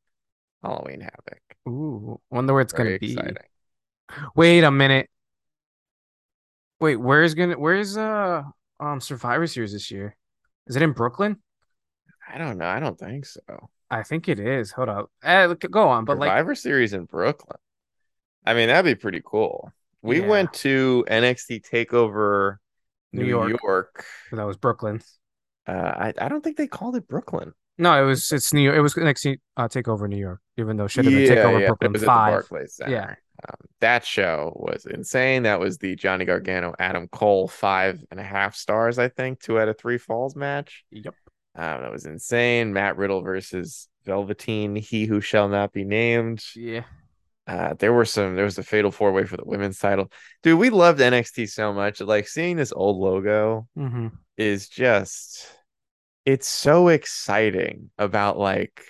Halloween 0.64 1.02
Havoc. 1.02 1.42
Ooh, 1.68 2.20
wonder 2.30 2.54
where 2.54 2.62
it's 2.62 2.74
Very 2.74 2.90
gonna 2.90 3.00
be. 3.00 3.14
exciting. 3.14 3.38
Wait 4.36 4.64
a 4.64 4.72
minute. 4.72 5.10
Wait, 6.80 6.98
where's 6.98 7.34
gonna 7.34 7.58
where's 7.58 7.98
uh 7.98 8.44
um 8.80 9.00
Survivor 9.02 9.48
Series 9.48 9.74
this 9.74 9.90
year? 9.92 10.16
Is 10.68 10.76
it 10.76 10.82
in 10.82 10.92
Brooklyn? 10.92 11.38
I 12.32 12.38
don't 12.38 12.58
know. 12.58 12.66
I 12.68 12.80
don't 12.80 12.98
think 13.00 13.26
so. 13.26 13.42
I 13.90 14.04
think 14.04 14.28
it 14.28 14.40
is. 14.40 14.72
Hold 14.72 14.90
up. 14.90 15.12
Eh, 15.24 15.46
look- 15.46 15.60
go 15.72 15.88
on, 15.88 16.06
but 16.06 16.18
like 16.18 16.30
Survivor 16.30 16.56
Series 16.56 16.94
in 16.94 17.06
Brooklyn. 17.06 17.58
I 18.46 18.54
mean, 18.54 18.68
that'd 18.68 18.86
be 18.86 19.00
pretty 19.00 19.22
cool. 19.24 19.72
We 20.02 20.22
Yeah. 20.22 20.28
went 20.28 20.54
to 20.54 21.06
NXT 21.08 21.62
Takeover 21.62 22.58
New 23.14 23.24
New, 23.24 23.30
York. 23.30 23.60
York. 23.64 24.06
that 24.32 24.44
was 24.44 24.58
Brooklyn. 24.58 25.02
Uh, 25.68 25.72
I 25.72 26.14
I 26.20 26.30
don't 26.30 26.44
think 26.44 26.58
they 26.58 26.68
called 26.68 26.96
it 26.96 27.08
Brooklyn. 27.08 27.54
No, 27.78 28.02
it 28.02 28.06
was 28.06 28.32
it's 28.32 28.54
New 28.54 28.62
York. 28.62 28.78
It 28.78 28.82
was 28.82 28.94
NXT 28.96 29.38
uh, 29.58 29.68
Takeover 29.68 30.08
New 30.08 30.18
York, 30.18 30.40
even 30.58 30.78
though 30.78 30.86
it 30.86 30.90
should 30.92 31.06
have 31.06 31.14
been 31.14 31.24
Yeah, 31.24 31.36
Takeover 31.44 31.62
yeah, 31.62 31.68
Brooklyn 31.68 31.90
it 31.90 31.94
was 31.94 32.04
at 32.04 32.06
the 32.06 32.08
Five. 32.08 32.90
Yeah. 32.90 33.16
Um, 33.48 33.56
that 33.82 34.06
show 34.06 34.54
was 34.56 34.86
insane. 34.86 35.44
That 35.44 35.60
was 35.60 35.78
the 35.78 35.96
Johnny 35.96 36.24
Gargano, 36.24 36.74
Adam 36.80 37.08
Cole 37.10 37.48
five 37.50 38.02
and 38.10 38.20
a 38.20 38.24
half 38.24 38.56
stars, 38.56 38.98
I 38.98 39.10
think, 39.10 39.42
two 39.42 39.60
out 39.60 39.68
of 39.68 39.78
three 39.78 39.98
falls 39.98 40.36
match. 40.38 40.86
Yep. 40.92 41.14
Um, 41.56 41.82
that 41.82 41.92
was 41.92 42.06
insane. 42.06 42.72
Matt 42.74 42.96
Riddle 42.98 43.22
versus 43.22 43.90
Velveteen, 44.06 44.76
he 44.78 45.06
who 45.06 45.20
shall 45.20 45.50
not 45.50 45.74
be 45.74 45.84
named. 45.84 46.44
Yeah. 46.56 46.84
Uh, 47.48 47.74
there 47.78 47.94
were 47.94 48.06
some. 48.06 48.36
There 48.36 48.46
was 48.46 48.58
a 48.58 48.64
fatal 48.64 48.90
four 48.92 49.12
way 49.12 49.26
for 49.26 49.38
the 49.38 49.46
women's 49.46 49.78
title. 49.80 50.12
Dude, 50.42 50.58
we 50.58 50.70
loved 50.70 51.00
NXT 51.00 51.50
so 51.50 51.74
much. 51.74 52.00
Like 52.02 52.28
seeing 52.28 52.56
this 52.56 52.72
old 52.74 52.98
logo 52.98 53.68
Mm-hmm. 53.78 54.08
is 54.38 54.68
just. 54.70 55.55
It's 56.26 56.48
so 56.48 56.88
exciting 56.88 57.92
about 57.98 58.38
like 58.38 58.82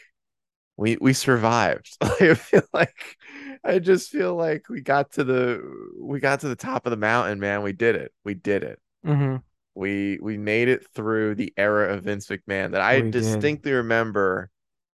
we 0.78 0.98
we 1.00 1.14
survived. 1.14 1.98
I 2.02 2.34
feel 2.36 2.64
like 2.74 3.18
I 3.64 3.80
just 3.80 4.10
feel 4.10 4.36
like 4.36 4.70
we 4.70 4.82
got 4.82 5.14
to 5.14 5.24
the 5.24 5.62
we 6.00 6.20
got 6.20 6.42
to 6.42 6.48
the 6.48 6.56
top 6.56 6.86
of 6.86 6.92
the 6.92 6.98
mountain, 6.98 7.40
man. 7.40 7.62
We 7.64 7.74
did 7.74 7.96
it. 7.96 8.14
We 8.24 8.34
did 8.34 8.64
it. 8.64 8.80
Mm-hmm. 9.06 9.38
We 9.76 10.20
we 10.22 10.38
made 10.38 10.70
it 10.70 10.88
through 10.94 11.36
the 11.36 11.54
era 11.58 11.94
of 11.94 12.04
Vince 12.04 12.28
McMahon 12.28 12.72
that 12.72 12.82
I 12.82 13.02
We 13.02 13.12
did. 13.12 13.12
distinctly 13.12 13.74
remember 13.74 14.50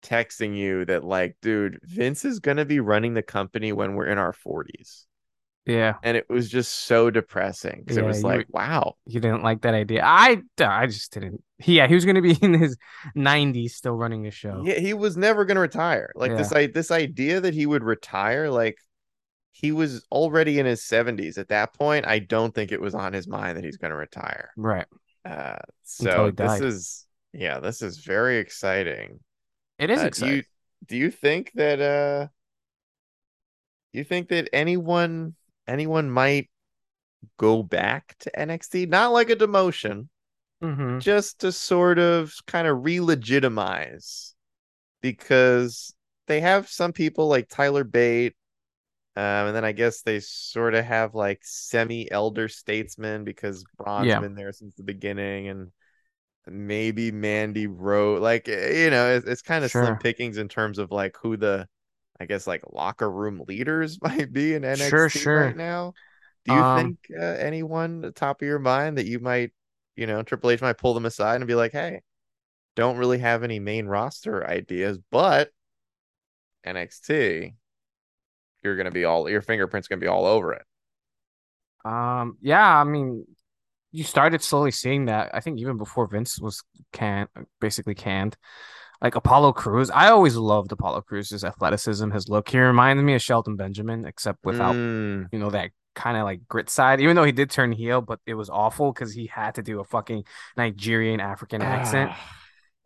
texting 0.03 0.57
you 0.57 0.85
that 0.85 1.05
like, 1.05 1.37
dude, 1.41 1.81
Vince 1.83 2.25
is 2.25 2.41
gonna 2.41 2.65
be 2.67 2.81
running 2.81 3.15
the 3.15 3.23
company 3.23 3.73
when 3.73 3.95
we're 3.95 4.07
in 4.07 4.19
our 4.19 4.33
40s. 4.33 5.07
Yeah. 5.67 5.95
And 6.03 6.17
it 6.17 6.29
was 6.31 6.49
just 6.49 6.87
so 6.87 7.11
depressing 7.11 7.81
because 7.81 7.97
it 7.97 8.05
was 8.05 8.23
like, 8.23 8.47
wow. 8.51 8.95
You 9.07 9.21
didn't 9.21 9.43
like 9.43 9.63
that 9.63 9.75
idea. 9.75 10.03
I 10.05 10.43
I 10.61 10.87
just 10.87 11.13
didn't. 11.13 11.43
Yeah, 11.65 11.87
he 11.89 11.95
was 11.95 12.05
gonna 12.05 12.23
be 12.23 12.35
in 12.41 12.55
his 12.55 12.77
90s 13.17 13.71
still 13.75 13.95
running 13.95 14.23
the 14.23 14.31
show. 14.31 14.63
Yeah, 14.65 14.79
he 14.79 14.95
was 14.95 15.17
never 15.17 15.45
gonna 15.45 15.61
retire. 15.61 16.13
Like 16.15 16.37
this 16.37 16.53
I 16.53 16.67
this 16.69 16.91
idea 16.91 17.41
that 17.41 17.55
he 17.55 17.67
would 17.67 17.83
retire, 17.83 18.49
like 18.51 18.79
he 19.53 19.73
was 19.73 20.07
already 20.13 20.59
in 20.59 20.67
his 20.67 20.83
70s 20.83 21.39
at 21.39 21.49
that 21.49 21.73
point. 21.75 22.07
I 22.07 22.19
don't 22.21 22.55
think 22.55 22.73
it 22.73 22.81
was 22.81 22.95
on 22.95 23.13
his 23.13 23.27
mind 23.27 23.57
that 23.57 23.65
he's 23.65 23.79
gonna 23.79 23.97
retire. 23.97 24.51
Right. 24.57 24.87
Uh 25.25 25.57
so 25.83 26.31
this 26.31 26.61
is 26.61 27.07
yeah, 27.33 27.59
this 27.61 27.83
is 27.83 27.99
very 27.99 28.39
exciting. 28.39 29.19
It 29.79 29.91
is 29.91 29.99
Uh, 29.99 30.03
do 30.03 30.09
exciting. 30.09 30.37
you 30.37 30.43
do 30.87 30.97
you 30.97 31.11
think 31.11 31.53
that 31.55 31.81
uh 31.81 32.29
you 33.93 34.05
think 34.05 34.29
that 34.29 34.49
anyone 34.53 35.35
anyone 35.69 36.11
might 36.11 36.51
go 37.39 37.63
back 37.63 38.17
to 38.21 38.39
NXT? 38.39 38.87
Not 38.87 39.13
like 39.13 39.31
a 39.31 39.37
demotion, 39.37 40.09
Mm-hmm. 40.63 40.99
just 40.99 41.41
to 41.41 41.53
sort 41.53 41.99
of 41.99 42.35
kind 42.47 42.67
of 42.69 42.85
re-legitimize 42.85 44.35
because 45.03 45.95
they 46.29 46.41
have 46.41 46.69
some 46.69 46.93
people 46.93 47.29
like 47.29 47.49
Tyler 47.49 47.85
Bate 47.85 48.35
um, 49.17 49.49
and 49.49 49.57
then 49.57 49.65
I 49.65 49.73
guess 49.73 50.03
they 50.03 50.21
sort 50.21 50.75
of 50.75 50.85
have 50.85 51.15
like 51.15 51.41
semi-elder 51.43 52.49
statesmen 52.49 53.25
because 53.25 53.65
Bron's 53.79 54.09
Yeah. 54.09 54.21
been 54.21 54.35
there 54.35 54.53
since 54.53 54.75
the 54.77 54.83
beginning 54.83 55.49
and 55.49 55.73
maybe 56.47 57.11
Mandy 57.13 57.67
Rowe 57.67 58.17
like 58.21 58.49
eh, 58.49 58.85
you 58.85 58.91
know 58.91 59.17
it's, 59.17 59.27
it's 59.27 59.43
kind 59.43 59.65
of 59.65 59.71
Sure. 59.71 59.73
slim 59.73 59.97
pickings 59.99 60.39
in 60.39 60.49
terms 60.49 60.79
of 60.79 60.91
like 60.93 61.17
who 61.23 61.37
the 61.37 61.69
I 62.21 62.27
guess 62.27 62.47
like 62.47 62.63
locker 62.73 63.11
room 63.11 63.43
leaders 63.49 63.99
might 64.03 64.33
be 64.33 64.55
in 64.55 64.65
NXT 64.65 64.97
Sure, 64.97 65.09
sure. 65.09 65.27
right 65.31 65.57
now. 65.57 65.95
Do 66.45 66.53
you 66.53 66.65
Um, 66.65 66.71
think 66.75 66.99
uh, 67.19 67.23
anyone 67.25 68.05
at 68.05 68.15
the 68.15 68.21
top 68.21 68.43
of 68.43 68.49
your 68.49 68.59
mind 68.59 68.99
that 68.99 69.07
you 69.07 69.21
might 69.21 69.53
you 69.97 70.07
know, 70.07 70.23
Triple 70.23 70.51
H 70.51 70.61
might 70.61 70.79
pull 70.79 70.93
them 70.95 71.07
aside 71.07 71.37
and 71.37 71.47
be 71.47 71.55
like, 71.55 71.73
hey, 71.73 72.03
don't 72.77 72.99
really 72.99 73.19
have 73.19 73.45
any 73.45 73.59
main 73.61 73.87
roster 73.87 74.47
ideas, 74.49 74.99
but 75.11 75.51
NXT, 76.65 77.55
you're 78.65 78.77
gonna 78.77 78.91
be 78.93 79.05
all 79.05 79.29
your 79.31 79.43
fingerprints 79.43 79.89
gonna 79.89 80.01
be 80.01 80.09
all 80.09 80.27
over 80.27 80.53
it. 80.55 80.65
Um, 81.85 82.37
yeah, 82.41 82.81
I 82.81 82.85
mean, 82.85 83.25
you 83.93 84.05
started 84.05 84.43
slowly 84.43 84.71
seeing 84.71 85.07
that. 85.07 85.31
I 85.35 85.41
think 85.41 85.61
even 85.61 85.79
before 85.79 86.09
Vince 86.09 86.41
was 86.41 86.63
can 86.93 87.29
basically 87.61 87.95
canned. 87.95 88.37
Like 89.07 89.15
Apollo 89.15 89.53
Crews, 89.53 89.89
I 89.91 90.09
always 90.09 90.35
loved 90.37 90.73
Apollo 90.73 91.03
Crews's 91.03 91.45
athleticism, 91.45 92.11
his 92.11 92.29
look. 92.29 92.49
He 92.49 92.59
reminded 92.59 93.05
me 93.05 93.15
of 93.15 93.23
Shelton 93.23 93.55
Benjamin, 93.57 94.05
except 94.05 94.39
without 94.45 94.75
Mm, 94.75 95.29
you 95.33 95.39
know 95.39 95.51
that 95.51 95.71
kind 95.95 96.17
of 96.17 96.25
like 96.25 96.41
grit 96.49 96.69
side. 96.69 97.01
Even 97.01 97.15
though 97.17 97.25
he 97.25 97.31
did 97.33 97.49
turn 97.51 97.71
heel, 97.73 98.01
but 98.01 98.19
it 98.27 98.35
was 98.35 98.51
awful 98.51 98.93
because 98.93 99.13
he 99.15 99.27
had 99.27 99.55
to 99.55 99.63
do 99.63 99.79
a 99.81 99.85
fucking 99.85 100.25
Nigerian 100.57 101.21
African 101.21 101.63
accent. 101.63 102.11
ah, 102.13 102.33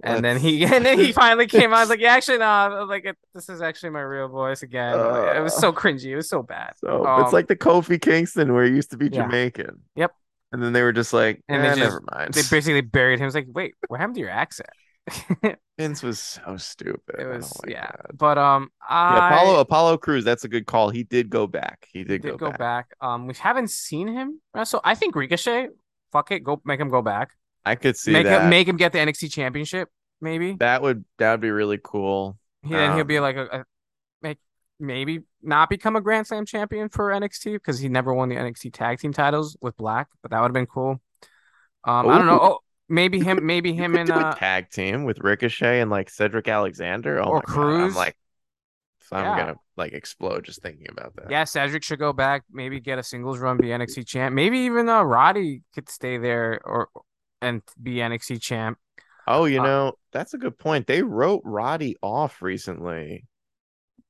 And 0.02 0.22
then 0.24 0.36
he 0.38 0.64
and 0.74 0.84
then 0.84 0.98
he 0.98 1.10
finally 1.24 1.46
came 1.46 1.72
out 1.72 1.78
I 1.78 1.80
was 1.80 1.88
like, 1.88 2.00
yeah, 2.00 2.12
actually, 2.12 2.38
no, 2.38 2.84
like 2.88 3.04
it, 3.06 3.16
this 3.34 3.48
is 3.48 3.62
actually 3.62 3.90
my 3.90 4.00
real 4.02 4.28
voice 4.28 4.62
again. 4.62 4.98
Like, 4.98 5.36
it 5.36 5.40
was 5.40 5.56
so 5.56 5.72
cringy. 5.72 6.06
It 6.12 6.16
was 6.16 6.28
so 6.28 6.42
bad. 6.42 6.74
so 6.84 7.06
Um, 7.06 7.22
it's 7.24 7.32
like 7.32 7.48
the 7.48 7.56
Kofi 7.56 7.98
Kingston 8.00 8.52
where 8.52 8.64
he 8.66 8.72
used 8.72 8.90
to 8.90 8.96
be 8.98 9.06
yeah. 9.06 9.22
Jamaican. 9.22 9.80
Yep. 9.96 10.12
And 10.52 10.62
then 10.62 10.72
they 10.74 10.82
were 10.82 10.92
just 10.92 11.12
like, 11.12 11.42
And 11.48 11.56
and 11.56 11.64
they 11.64 11.68
eh, 11.68 11.74
just- 11.84 11.94
never 11.94 12.02
mind. 12.12 12.34
They 12.34 12.42
basically 12.42 12.80
buried 12.82 13.18
him. 13.20 13.24
It 13.24 13.26
was 13.32 13.34
like, 13.34 13.46
wait, 13.48 13.74
what 13.88 14.00
happened 14.00 14.16
to 14.16 14.20
your 14.20 14.30
accent? 14.30 14.68
Vince 15.78 16.02
was 16.02 16.18
so 16.20 16.56
stupid. 16.56 17.16
It 17.18 17.26
was 17.26 17.58
like 17.62 17.72
yeah. 17.72 17.86
that. 17.86 18.16
But 18.16 18.38
um, 18.38 18.70
I 18.88 19.16
Yeah, 19.16 19.28
Apollo 19.28 19.60
Apollo 19.60 19.98
Crews, 19.98 20.24
that's 20.24 20.44
a 20.44 20.48
good 20.48 20.66
call. 20.66 20.90
He 20.90 21.04
did 21.04 21.30
go 21.30 21.46
back. 21.46 21.86
He 21.92 22.04
did, 22.04 22.22
did 22.22 22.32
go, 22.32 22.36
go 22.36 22.50
back. 22.50 22.58
back. 22.58 22.86
Um, 23.00 23.26
we 23.26 23.34
haven't 23.34 23.70
seen 23.70 24.08
him 24.08 24.40
wrestle. 24.54 24.80
I 24.84 24.94
think 24.94 25.14
Ricochet. 25.16 25.68
Fuck 26.12 26.32
it, 26.32 26.40
go 26.40 26.60
make 26.64 26.80
him 26.80 26.88
go 26.90 27.02
back. 27.02 27.30
I 27.64 27.76
could 27.76 27.96
see 27.96 28.12
make 28.12 28.24
that. 28.24 28.42
him 28.42 28.50
make 28.50 28.66
him 28.66 28.76
get 28.76 28.92
the 28.92 28.98
NXT 28.98 29.32
championship. 29.32 29.88
Maybe 30.20 30.54
that 30.58 30.82
would 30.82 31.04
that 31.18 31.32
would 31.32 31.40
be 31.40 31.50
really 31.50 31.78
cool. 31.82 32.38
he, 32.62 32.70
then 32.70 32.96
he'll 32.96 33.04
be 33.04 33.18
Um, 33.18 33.22
like 33.22 33.36
a, 33.36 33.44
a 33.60 33.64
make 34.20 34.38
maybe 34.78 35.20
not 35.42 35.70
become 35.70 35.96
a 35.96 36.00
Grand 36.00 36.26
Slam 36.26 36.44
champion 36.44 36.88
for 36.88 37.10
NXT 37.10 37.54
because 37.54 37.78
he 37.78 37.88
never 37.88 38.12
won 38.12 38.28
the 38.28 38.34
NXT 38.34 38.72
tag 38.72 38.98
team 38.98 39.12
titles 39.12 39.56
with 39.60 39.76
Black, 39.76 40.08
but 40.22 40.30
that 40.30 40.40
would 40.40 40.48
have 40.48 40.54
been 40.54 40.66
cool. 40.66 41.00
Um, 41.84 42.08
I 42.08 42.18
don't 42.18 42.26
know. 42.26 42.40
Oh, 42.40 42.58
maybe 42.90 43.22
him. 43.22 43.46
Maybe 43.46 43.72
him 43.72 43.96
and 43.96 44.10
uh, 44.12 44.36
a 44.36 44.38
tag 44.38 44.70
team 44.70 45.04
with 45.04 45.18
Ricochet 45.20 45.80
and 45.80 45.90
like 45.90 46.10
Cedric 46.10 46.48
Alexander. 46.48 47.20
Oh 47.22 47.32
Or 47.32 47.42
Crews. 47.42 47.94
I'm 47.94 47.94
like, 47.94 48.16
so 49.00 49.16
I'm 49.16 49.34
Yeah. 49.34 49.34
gonna 49.34 49.58
like 49.76 49.92
explode 49.94 50.44
just 50.44 50.62
thinking 50.62 50.88
about 50.90 51.16
that. 51.16 51.28
Yeah, 51.28 51.44
Cedric 51.44 51.84
should 51.84 51.98
go 51.98 52.12
back. 52.12 52.42
Maybe 52.50 52.80
get 52.80 52.98
a 52.98 53.02
singles 53.02 53.38
run, 53.38 53.60
be 53.60 53.72
NXT 53.72 54.02
champ. 54.04 54.34
Maybe 54.34 54.58
even 54.60 54.88
uh, 54.88 55.02
Roddy 55.02 55.62
could 55.74 55.88
stay 55.88 56.18
there 56.18 56.60
or 56.64 56.88
and 57.40 57.62
be 57.80 58.00
NXT 58.02 58.38
champ. 58.38 58.78
Oh, 59.26 59.44
you 59.44 59.60
Uh, 59.60 59.60
know, 59.60 59.94
that's 60.12 60.34
a 60.34 60.38
good 60.38 60.58
point. 60.58 60.86
They 60.86 61.02
wrote 61.02 61.42
Roddy 61.44 61.96
off 62.02 62.42
recently 62.42 63.26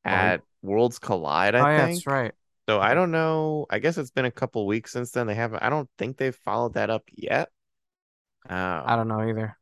at 0.05 0.43
Worlds 0.63 0.99
Collide, 1.01 1.55
I 1.57 1.65
oh 1.65 1.69
yeah, 1.69 1.81
think. 1.83 1.83
that's 1.83 2.07
right. 2.07 2.33
So 2.69 2.81
I 2.81 2.95
don't 2.95 3.13
know. 3.13 3.67
I 3.71 3.79
guess 3.81 3.99
it's 3.99 4.11
been 4.13 4.27
a 4.27 4.31
couple 4.33 4.67
weeks 4.67 4.93
since 4.93 5.13
then. 5.13 5.27
They 5.27 5.35
haven't. 5.35 5.63
I 5.63 5.71
don't 5.71 5.91
think 5.99 6.17
they've 6.19 6.37
followed 6.37 6.75
that 6.75 6.91
up 6.91 7.05
yet. 7.13 7.51
Um, 8.51 8.85
I 8.85 8.97
don't 8.97 9.09
know 9.09 9.21
either. 9.23 9.57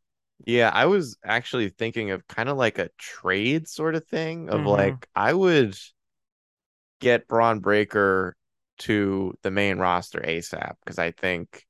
Yeah, 0.46 0.70
I 0.72 0.86
was 0.86 1.16
actually 1.24 1.68
thinking 1.70 2.10
of 2.12 2.26
kind 2.28 2.48
of 2.48 2.56
like 2.56 2.78
a 2.78 2.90
trade 2.98 3.68
sort 3.68 3.94
of 3.94 4.06
thing 4.06 4.48
of 4.48 4.64
Mhm. 4.64 4.66
like 4.66 5.08
I 5.14 5.32
would 5.34 5.76
get 7.00 7.28
Bron 7.28 7.60
Breakker 7.60 8.36
to 8.78 9.34
the 9.42 9.50
main 9.50 9.78
roster 9.78 10.20
ASAP 10.20 10.74
because 10.84 10.98
I 10.98 11.10
think 11.12 11.66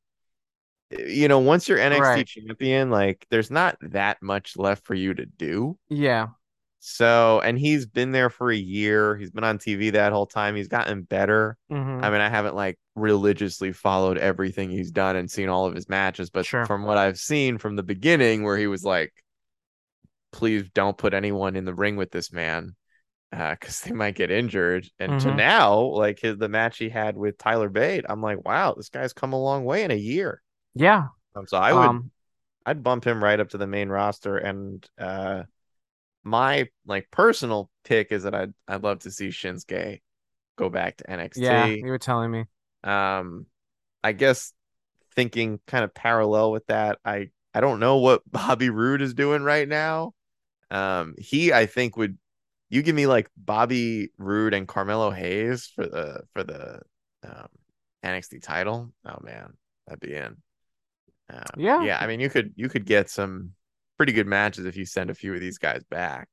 you 0.90 1.28
know 1.28 1.38
once 1.40 1.68
you're 1.68 1.78
NXT 1.78 2.25
Right. 2.25 2.26
champion, 2.26 2.90
like 2.90 3.26
there's 3.30 3.50
not 3.50 3.78
that 3.82 4.22
much 4.22 4.56
left 4.56 4.87
for 4.87 4.94
you 4.94 5.14
to 5.14 5.26
do. 5.26 5.78
Yeah, 5.88 6.28
So, 6.80 7.40
and 7.40 7.58
he's 7.58 7.87
been 7.87 8.12
there 8.12 8.30
for 8.30 8.50
a 8.50 8.56
year. 8.56 9.16
He's 9.16 9.30
been 9.30 9.44
on 9.44 9.58
TV 9.58 9.90
that 9.90 10.12
whole 10.12 10.26
time. 10.26 10.54
He's 10.56 10.68
gotten 10.68 11.02
better. 11.02 11.56
hmm 11.70 12.00
I 12.00 12.11
mean, 12.11 12.20
I 12.20 12.28
haven't 12.28 12.54
like 12.54 12.78
religiously 12.94 13.73
followed 13.73 14.18
everything 14.18 14.70
he's 14.70 14.92
done 14.92 15.16
and 15.16 15.30
seen 15.30 15.49
all 15.49 15.66
of 15.66 15.75
his 15.75 15.88
matches, 15.88 16.30
but 16.30 16.47
Sure. 16.47 16.64
from 16.64 16.85
what 16.85 16.97
I've 16.99 17.18
seen 17.18 17.58
from 17.58 17.75
the 17.76 17.82
beginning, 17.82 18.44
where 18.44 18.56
he 18.56 18.68
was 18.68 18.85
like, 18.85 19.12
please 20.32 20.68
don't 20.75 20.99
put 20.99 21.14
anyone 21.14 21.56
in 21.56 21.64
the 21.64 21.75
ring 21.75 21.97
with 21.97 22.11
this 22.11 22.32
man 22.32 22.75
because 23.32 23.82
they 23.82 23.92
might 23.92 24.16
get 24.16 24.30
injured. 24.30 24.88
And 24.99 25.18
to 25.20 25.30
Mhm. 25.30 25.32
now, 25.32 25.80
like 25.80 26.20
his 26.20 26.38
the 26.38 26.49
match 26.49 26.78
he 26.78 26.88
had 26.90 27.16
with 27.16 27.38
Tyler 27.38 27.68
Bate, 27.68 28.06
I'm 28.08 28.23
like, 28.23 28.44
wow, 28.47 28.75
this 28.75 28.88
guy's 28.90 29.12
come 29.12 29.32
a 29.32 29.42
long 29.42 29.64
way 29.64 29.85
in 29.85 29.90
a 29.92 29.94
year. 29.97 30.42
yeah. 30.75 31.08
Um, 31.37 31.47
so 31.47 31.58
I 31.58 31.73
would 31.73 31.99
um, 31.99 32.11
I'd 32.66 32.82
bump 32.82 33.06
him 33.06 33.23
right 33.25 33.40
up 33.40 33.50
to 33.50 33.58
the 33.58 33.66
main 33.66 33.88
roster 33.90 34.38
and 34.38 34.87
uh 34.99 35.44
my 36.28 36.68
like 36.87 37.11
personal 37.11 37.70
pick 37.85 38.12
is 38.12 38.25
that 38.25 38.35
I'd 38.35 38.54
I'd 38.66 38.82
love 38.82 39.00
to 39.00 39.11
see 39.11 39.28
Shinsuke 39.28 40.00
go 40.56 40.68
back 40.68 40.97
to 40.99 41.04
NXT. 41.04 41.42
yeah. 41.42 41.66
You 41.66 41.87
were 41.87 41.99
telling 41.99 42.30
me. 42.30 42.44
Um, 42.85 43.47
I 44.02 44.12
guess 44.12 44.52
thinking 45.14 45.61
kind 45.66 45.85
of 45.85 45.94
parallel 45.94 46.52
with 46.52 46.66
that. 46.66 46.99
I 47.04 47.30
I 47.54 47.61
don't 47.61 47.80
know 47.80 47.99
what 47.99 48.23
Bobby 48.30 48.70
Roode 48.70 49.02
is 49.02 49.14
doing 49.14 49.42
right 49.42 49.68
now. 49.68 50.12
Um, 50.70 51.14
he 51.18 51.52
I 51.52 51.66
think 51.66 51.97
would 51.97 52.18
you 52.70 52.82
give 52.82 52.94
me 52.94 53.06
like 53.06 53.30
Bobby 53.37 54.11
Roode 54.18 54.54
and 54.54 54.68
Carmelo 54.68 55.11
Hayes 55.11 55.66
for 55.75 55.87
the 55.87 56.23
for 56.35 56.44
the 56.44 56.80
um, 57.25 57.49
NXT 58.04 58.42
title? 58.42 58.92
Oh 59.06 59.18
man, 59.23 59.54
that'd 59.87 60.00
be 60.00 60.14
in. 60.14 60.37
Um, 61.30 61.42
Yeah. 61.56 61.85
yeah. 61.85 61.99
I 62.00 62.06
mean, 62.06 62.20
you 62.20 62.30
could 62.30 62.52
you 62.56 62.68
could 62.68 62.85
get 62.87 63.11
some 63.11 63.52
pretty 63.99 64.12
good 64.12 64.26
matches 64.26 64.64
if 64.64 64.76
you 64.76 64.87
send 64.87 65.11
a 65.11 65.14
few 65.14 65.35
of 65.35 65.40
these 65.40 65.59
guys 65.59 65.83
back. 65.90 66.28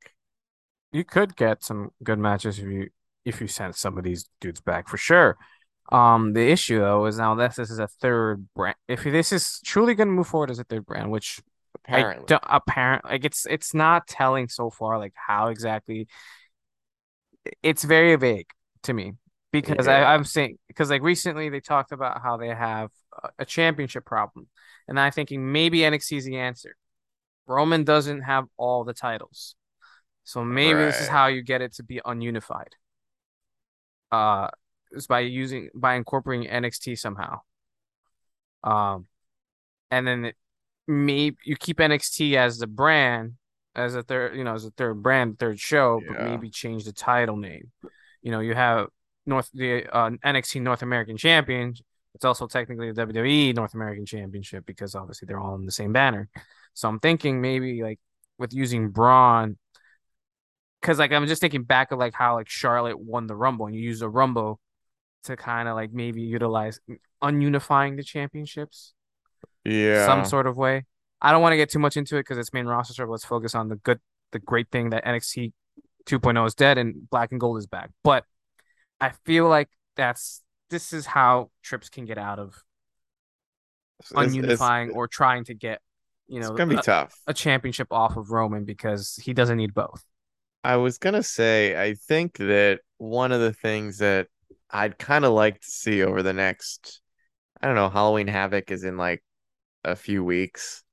You 0.93 1.03
could 1.03 1.35
get 1.35 1.63
some 1.63 1.89
good 2.03 2.19
matches 2.19 2.59
if 2.59 2.65
you 2.65 2.89
if 3.25 3.41
you 3.41 3.47
sent 3.47 3.75
some 3.75 3.97
of 3.97 4.03
these 4.03 4.29
dudes 4.39 4.61
back 4.61 4.87
for 4.87 4.97
sure. 4.97 5.35
Um, 5.91 6.33
the 6.33 6.47
issue 6.49 6.79
though 6.79 7.05
is 7.05 7.17
now 7.17 7.35
this, 7.35 7.57
this 7.57 7.69
is 7.69 7.79
a 7.79 7.87
third 7.87 8.47
brand. 8.55 8.77
If 8.87 9.03
this 9.03 9.31
is 9.31 9.59
truly 9.65 9.95
going 9.95 10.07
to 10.07 10.13
move 10.13 10.27
forward 10.27 10.51
as 10.51 10.59
a 10.59 10.63
third 10.63 10.85
brand, 10.85 11.11
which 11.11 11.41
Apparently, 11.83 12.25
don't 12.27 12.43
apparent 12.47 13.05
like 13.05 13.25
it's 13.25 13.45
it's 13.45 13.73
not 13.73 14.07
telling 14.07 14.47
so 14.47 14.69
far 14.69 14.97
like 14.97 15.13
how 15.15 15.47
exactly. 15.49 16.07
It's 17.61 17.83
very 17.83 18.15
vague 18.15 18.47
to 18.83 18.93
me 18.93 19.13
because 19.51 19.85
Yeah. 19.85 19.93
I, 19.97 20.13
I'm 20.13 20.23
saying 20.23 20.57
because 20.67 20.89
like 20.89 21.01
recently 21.03 21.49
they 21.49 21.59
talked 21.59 21.91
about 21.91 22.21
how 22.21 22.37
they 22.37 22.47
have 22.47 22.89
a, 23.21 23.29
a 23.39 23.45
championship 23.45 24.05
problem, 24.05 24.47
and 24.87 24.99
I'm 24.99 25.11
thinking 25.11 25.51
maybe 25.51 25.79
NXT 25.79 26.17
is 26.17 26.25
the 26.25 26.37
answer. 26.37 26.75
Roman 27.47 27.83
doesn't 27.83 28.21
have 28.21 28.45
all 28.57 28.83
the 28.83 28.93
titles, 28.93 29.55
so 30.23 30.43
maybe 30.43 30.79
this 30.79 31.01
is 31.01 31.07
how 31.07 31.27
you 31.27 31.43
get 31.43 31.61
it 31.61 31.73
to 31.75 31.83
be 31.83 32.01
ununified. 32.05 32.73
Uh, 34.11 34.49
is 34.91 35.07
by 35.07 35.19
using 35.21 35.69
by 35.75 35.95
incorporating 35.95 36.49
NXT 36.49 36.97
somehow. 36.97 37.41
Um, 38.63 39.07
and 39.91 40.07
then 40.07 40.25
it, 40.25 40.35
maybe 40.87 41.37
you 41.43 41.55
keep 41.55 41.77
NXT 41.77 42.35
as 42.35 42.57
the 42.57 42.67
brand, 42.67 43.33
as 43.75 43.95
a 43.95 44.03
third, 44.03 44.35
you 44.35 44.43
know, 44.43 44.53
as 44.53 44.65
a 44.65 44.71
third 44.71 45.03
brand, 45.03 45.37
third 45.39 45.59
show, 45.59 46.01
but 46.07 46.21
maybe 46.21 46.49
change 46.49 46.85
the 46.85 46.93
title 46.93 47.37
name. 47.37 47.71
You 48.21 48.31
know, 48.31 48.39
you 48.39 48.55
have 48.55 48.87
North 49.25 49.49
the 49.53 49.85
uh, 49.95 50.11
NXT 50.23 50.61
North 50.61 50.81
American 50.81 51.17
Champion. 51.17 51.75
It's 52.15 52.25
also 52.25 52.47
technically 52.47 52.91
the 52.91 53.05
WWE 53.05 53.53
North 53.55 53.73
American 53.73 54.05
Championship 54.05 54.65
because 54.65 54.95
obviously 54.95 55.25
they're 55.27 55.39
all 55.39 55.55
in 55.55 55.65
the 55.65 55.71
same 55.71 55.93
banner. 55.93 56.29
So 56.73 56.89
I'm 56.89 56.99
thinking 56.99 57.41
maybe 57.41 57.83
like 57.83 57.99
with 58.37 58.53
using 58.53 58.89
Bron, 58.89 59.57
because 60.81 60.97
like 60.97 61.11
I'm 61.11 61.27
just 61.27 61.41
thinking 61.41 61.63
back 61.63 61.91
of 61.91 61.99
like 61.99 62.13
how 62.13 62.35
like 62.35 62.49
Charlotte 62.49 62.99
won 62.99 63.27
the 63.27 63.35
Rumble 63.35 63.67
and 63.67 63.75
you 63.75 63.81
use 63.81 63.99
the 63.99 64.09
Rumble 64.09 64.59
to 65.25 65.35
kind 65.35 65.67
of 65.67 65.75
like 65.75 65.91
maybe 65.91 66.21
utilize 66.21 66.79
mm, 66.89 66.97
ununifying 67.21 67.97
the 67.97 68.03
championships 68.03 68.93
yeah, 69.65 70.05
some 70.05 70.25
sort 70.25 70.47
of 70.47 70.57
way. 70.57 70.85
I 71.21 71.31
don't 71.31 71.41
want 71.41 71.53
to 71.53 71.57
get 71.57 71.69
too 71.69 71.79
much 71.79 71.97
into 71.97 72.17
it 72.17 72.21
because 72.21 72.37
it's 72.37 72.53
main 72.53 72.65
roster 72.65 72.93
stuff. 72.93 73.09
Let's 73.09 73.25
focus 73.25 73.55
on 73.55 73.67
the 73.67 73.77
good, 73.77 73.99
the 74.31 74.39
great 74.39 74.69
thing 74.71 74.91
that 74.91 75.03
NXT 75.05 75.53
2.0 76.05 76.47
is 76.47 76.55
dead 76.55 76.77
and 76.77 77.09
Black 77.09 77.31
and 77.31 77.39
Gold 77.39 77.57
is 77.57 77.65
back. 77.65 77.89
But 78.03 78.25
I 79.01 79.11
feel 79.25 79.47
like 79.47 79.69
that's 79.95 80.43
this 80.75 80.91
is 80.91 81.05
how 81.05 81.49
Trips 81.63 81.87
can 81.89 82.03
get 82.05 82.17
out 82.17 82.37
of 82.37 82.61
It's- 84.11 84.35
it's- 84.35 84.89
or 84.93 85.07
trying 85.07 85.45
to 85.45 85.53
get 85.53 85.81
you 86.27 86.39
It's 86.39 86.49
know 86.49 86.55
gonna 86.55 86.71
be 86.71 86.75
a, 86.75 86.81
tough. 86.81 87.15
a 87.27 87.33
championship 87.33 87.87
off 87.91 88.17
of 88.17 88.29
Roman 88.31 88.65
because 88.65 89.15
he 89.23 89.33
doesn't 89.33 89.57
need 89.57 89.73
both. 89.73 90.03
I 90.63 90.75
was 90.77 90.97
gonna 90.97 91.23
say, 91.23 91.79
I 91.81 91.93
think 91.93 92.37
that 92.37 92.81
one 92.97 93.31
of 93.31 93.39
the 93.39 93.53
things 93.53 93.99
that 93.99 94.27
I'd 94.69 94.97
kind 94.97 95.23
of 95.23 95.31
like 95.31 95.61
to 95.61 95.67
see 95.67 96.03
over 96.03 96.23
the 96.23 96.33
next, 96.33 97.01
I 97.61 97.67
don't 97.67 97.75
know, 97.75 97.89
Halloween 97.89 98.27
Havoc 98.27 98.71
is 98.71 98.83
in 98.83 98.97
like 98.97 99.23
a 99.83 99.95
few 99.95 100.23
weeks. 100.23 100.83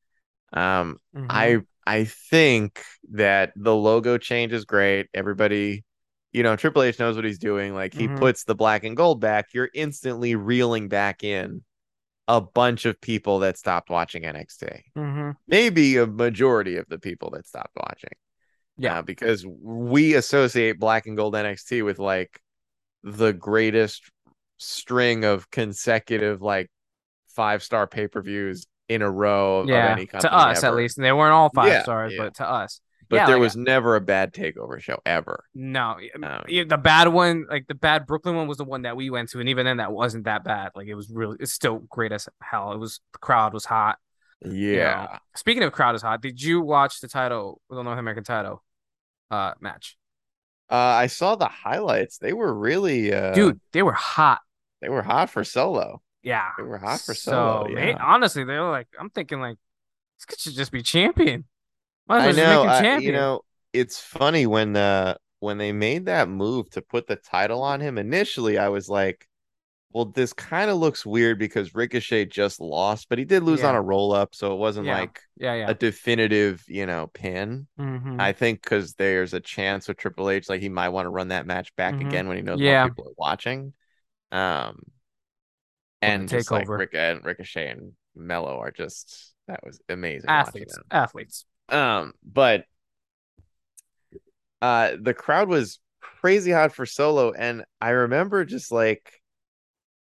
Um, 0.53 0.99
Mm-hmm. 1.17 1.27
I 1.31 1.59
I 1.85 2.05
think 2.05 2.85
that 3.11 3.53
the 3.57 3.75
logo 3.75 4.17
change 4.19 4.53
is 4.53 4.65
great. 4.65 5.09
Everybody, 5.15 5.85
you 6.33 6.43
know, 6.43 6.57
Triple 6.57 6.83
H 6.83 6.99
knows 6.99 7.17
what 7.17 7.25
he's 7.25 7.39
doing. 7.39 7.75
Like 7.75 7.93
he 7.95 8.09
Mhm. 8.09 8.19
puts 8.19 8.45
the 8.45 8.55
black 8.55 8.85
and 8.85 8.97
gold 8.97 9.21
back, 9.21 9.49
you're 9.53 9.71
instantly 9.75 10.35
reeling 10.35 10.89
back 10.89 11.23
in 11.25 11.63
a 12.29 12.41
bunch 12.41 12.85
of 12.87 13.01
people 13.01 13.41
that 13.41 13.59
stopped 13.59 13.91
watching 13.91 14.23
NXT. 14.25 14.83
mm-hmm. 14.97 15.31
Maybe 15.47 15.97
a 15.97 16.07
majority 16.07 16.77
of 16.77 16.87
the 16.89 16.99
people 16.99 17.31
that 17.31 17.47
stopped 17.47 17.77
watching. 17.77 18.13
Yeah. 18.79 18.99
Uh, 18.99 19.03
because 19.03 19.45
we 19.47 20.15
associate 20.15 20.79
black 20.79 21.07
and 21.07 21.17
gold 21.17 21.35
NXT 21.35 21.85
with 21.85 21.99
like 21.99 22.41
the 23.03 23.33
greatest 23.33 24.03
string 24.59 25.25
of 25.25 25.51
consecutive 25.51 26.41
like 26.41 26.71
five 27.29 27.63
star 27.63 27.87
pay 27.87 28.07
per 28.09 28.23
views 28.23 28.67
in 28.89 29.03
a 29.03 29.11
row 29.11 29.61
of 29.61 29.69
yeah, 29.69 29.95
to 29.97 30.33
us 30.33 30.65
at 30.65 30.75
least, 30.75 30.99
and 30.99 31.05
They 31.05 31.13
weren't 31.13 31.33
all 31.33 31.51
five 31.51 31.69
Yeah, 31.69 31.83
stars, 31.83 32.13
yeah. 32.15 32.25
but 32.25 32.35
to 32.37 32.49
us, 32.49 32.81
But 33.13 33.19
yeah, 33.19 33.27
there 33.27 33.37
like, 33.37 33.43
was 33.43 33.57
never 33.57 33.95
a 33.95 34.01
bad 34.01 34.33
takeover 34.33 34.81
show 34.81 34.99
ever. 35.05 35.45
no. 35.55 35.99
Um, 36.23 36.43
the 36.49 36.81
bad 36.83 37.09
one, 37.09 37.47
like 37.49 37.67
the 37.69 37.75
bad 37.75 38.07
Brooklyn 38.07 38.35
one, 38.37 38.49
was 38.49 38.57
the 38.57 38.65
one 38.65 38.83
that 38.83 38.97
we 38.97 39.11
went 39.11 39.29
to, 39.31 39.41
and 39.41 39.49
even 39.51 39.67
then, 39.67 39.77
that 39.77 39.93
wasn't 39.93 40.25
that 40.25 40.45
bad. 40.45 40.71
Like 40.75 40.87
it 40.89 40.95
was 40.95 41.11
really, 41.11 41.37
it's 41.39 41.53
still 41.53 41.79
great 41.91 42.11
as 42.11 42.27
hell. 42.41 42.73
It 42.73 42.79
was 42.79 43.01
the 43.13 43.19
crowd 43.19 43.53
was 43.53 43.67
hot. 43.67 43.99
you 44.41 44.77
Yeah. 44.77 45.09
know. 45.13 45.19
Speaking 45.37 45.63
of 45.63 45.73
crowd 45.73 45.95
is 45.95 46.01
hot, 46.03 46.23
did 46.23 46.41
you 46.43 46.63
watch 46.63 47.01
the 47.01 47.09
title, 47.09 47.61
the 47.69 47.83
North 47.83 47.99
American 47.99 48.25
title, 48.25 48.65
uh, 49.31 49.53
match? 49.61 49.97
Uh, 50.71 50.75
I 50.77 51.07
saw 51.09 51.35
the 51.37 51.49
highlights. 51.49 52.17
They 52.17 52.33
were 52.33 52.53
really 52.55 53.13
uh 53.13 53.35
Dude, 53.35 53.61
they 53.73 53.83
were 53.83 53.93
hot. 53.93 54.41
they 54.81 54.89
were 54.89 55.03
hot 55.03 55.29
for 55.29 55.45
solo. 55.45 56.01
Yeah, 56.23 56.49
They 56.57 56.63
were 56.65 56.79
hot 56.79 57.01
for 57.01 57.15
so 57.15 57.31
solo. 57.33 57.69
Yeah. 57.69 57.99
honestly, 58.01 58.45
they 58.45 58.59
were 58.59 58.71
like, 58.71 58.89
I'm 58.99 59.11
thinking 59.11 59.39
like, 59.41 59.59
this 60.19 60.25
kid 60.25 60.39
should 60.41 60.55
just 60.55 60.73
be 60.73 60.83
champion. 60.83 61.45
I 62.13 62.33
know. 62.33 62.63
I, 62.65 62.99
you 62.99 63.13
know, 63.13 63.43
it's 63.73 64.01
funny 64.01 64.47
when 64.47 64.77
uh 64.77 65.17
when 65.41 65.59
they 65.59 65.73
made 65.73 66.07
that 66.07 66.29
move 66.29 66.71
to 66.71 66.83
put 66.83 67.07
the 67.07 67.17
title 67.17 67.63
on 67.63 67.81
him. 67.81 67.99
Initially, 67.99 68.59
I 68.59 68.69
was 68.69 68.89
like, 68.89 69.27
"Well, 69.93 70.07
this 70.07 70.33
kind 70.33 70.71
of 70.71 70.77
looks 70.79 71.05
weird 71.05 71.39
because 71.39 71.75
Ricochet 71.75 72.27
just 72.27 72.61
lost, 72.61 73.09
but 73.09 73.19
he 73.19 73.25
did 73.25 73.43
lose 73.43 73.65
on 73.65 73.75
a 73.75 73.83
roll 73.83 74.13
up, 74.13 74.35
so 74.35 74.53
it 74.55 74.59
wasn't 74.59 74.87
Yeah. 74.87 75.01
like 75.01 75.21
yeah, 75.37 75.55
yeah. 75.55 75.71
a 75.71 75.75
definitive, 75.75 76.63
you 76.69 76.87
know, 76.87 77.09
pin." 77.09 77.67
Mhm. 77.79 78.21
I 78.21 78.33
think 78.33 78.63
because 78.63 78.95
there's 78.95 79.35
a 79.35 79.41
chance 79.41 79.89
with 79.89 79.97
Triple 79.97 80.31
H, 80.31 80.49
like 80.49 80.61
he 80.61 80.69
might 80.69 80.91
want 80.91 81.07
to 81.07 81.11
run 81.11 81.29
that 81.29 81.47
match 81.47 81.75
back 81.77 81.95
Mhm. 81.95 82.07
again 82.09 82.29
when 82.29 82.37
he 82.37 82.43
knows 82.43 82.61
Yeah. 82.61 82.83
more 82.85 82.91
people 82.91 83.09
are 83.09 83.15
watching. 83.19 83.75
Um, 84.31 84.83
and 86.01 86.29
just 86.29 86.51
like 86.51 86.67
takeover. 86.67 86.79
Rick 86.79 86.95
and 86.95 87.25
Ricochet 87.25 87.69
and 87.69 87.93
Melo 88.15 88.59
are 88.59 88.71
just 88.71 89.35
that 89.49 89.61
was 89.65 89.81
amazing. 89.89 90.31
athletes, 90.31 90.79
athletes. 90.91 91.45
Um, 91.73 92.15
but 92.25 92.67
uh 94.61 94.93
the 95.01 95.15
crowd 95.15 95.49
was 95.49 95.81
crazy 96.01 96.51
hot 96.53 96.73
for 96.75 96.87
solo, 96.87 97.33
and 97.33 97.65
I 97.81 97.91
remember 97.91 98.45
just 98.45 98.71
like 98.73 99.21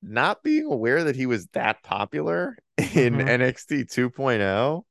not 0.03 0.43
being 0.43 0.67
aware 0.67 1.05
that 1.05 1.17
he 1.17 1.27
was 1.27 1.47
that 1.49 1.83
popular 1.83 2.57
in 2.95 3.21
Mhm. 3.21 3.23
NXT 3.23 3.85
2.0. 3.85 4.87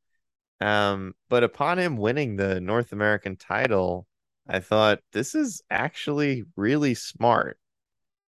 Um, 0.61 1.15
but 1.29 1.43
upon 1.43 1.79
him 1.79 1.97
winning 1.97 2.35
the 2.35 2.61
North 2.61 2.91
American 2.93 3.35
title, 3.37 4.07
I 4.47 4.59
thought 4.59 5.01
this 5.13 5.35
is 5.35 5.61
actually 5.71 6.43
really 6.55 6.95
smart 6.95 7.59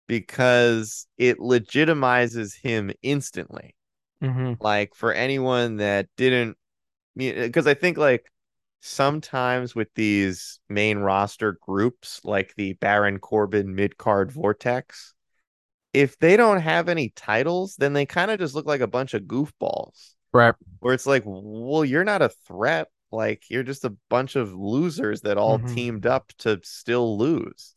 because 0.08 1.08
it 1.18 1.40
legitimizes 1.40 2.56
him 2.62 2.92
instantly 3.04 3.76
Mm-hmm. 4.22 4.54
like 4.60 4.96
for 4.96 5.14
anyone 5.14 5.78
that 5.78 6.08
didn't 6.18 6.58
because 7.18 7.68
i 7.68 7.74
think 7.76 7.98
like 7.98 8.32
sometimes 8.84 9.74
with 9.76 9.88
these 9.96 10.60
main 10.70 11.00
roster 11.00 11.58
groups 11.62 12.20
like 12.26 12.54
the 12.58 12.74
baron 12.74 13.18
corbin 13.18 13.76
mid-card 13.76 14.32
vortex 14.32 15.14
if 15.94 16.18
they 16.20 16.38
don't 16.38 16.62
have 16.62 16.90
any 16.90 17.10
titles 17.16 17.76
then 17.78 17.94
they 17.94 18.06
kind 18.06 18.32
of 18.32 18.40
just 18.40 18.56
look 18.56 18.66
like 18.66 18.82
a 18.82 18.88
bunch 18.88 19.14
of 19.14 19.24
goofballs 19.24 20.12
Right. 20.34 20.56
where 20.80 20.94
it's 20.94 21.06
like 21.06 21.24
well 21.26 21.86
you're 21.86 22.04
not 22.04 22.22
a 22.22 22.30
threat 22.48 22.90
like 23.12 23.44
you're 23.50 23.64
just 23.64 23.86
a 23.86 23.96
bunch 24.10 24.36
of 24.36 24.54
losers 24.54 25.22
that 25.22 25.38
all 25.38 25.60
Mhm. 25.60 25.68
teamed 25.68 26.06
up 26.06 26.32
to 26.40 26.60
still 26.64 27.18
lose 27.18 27.76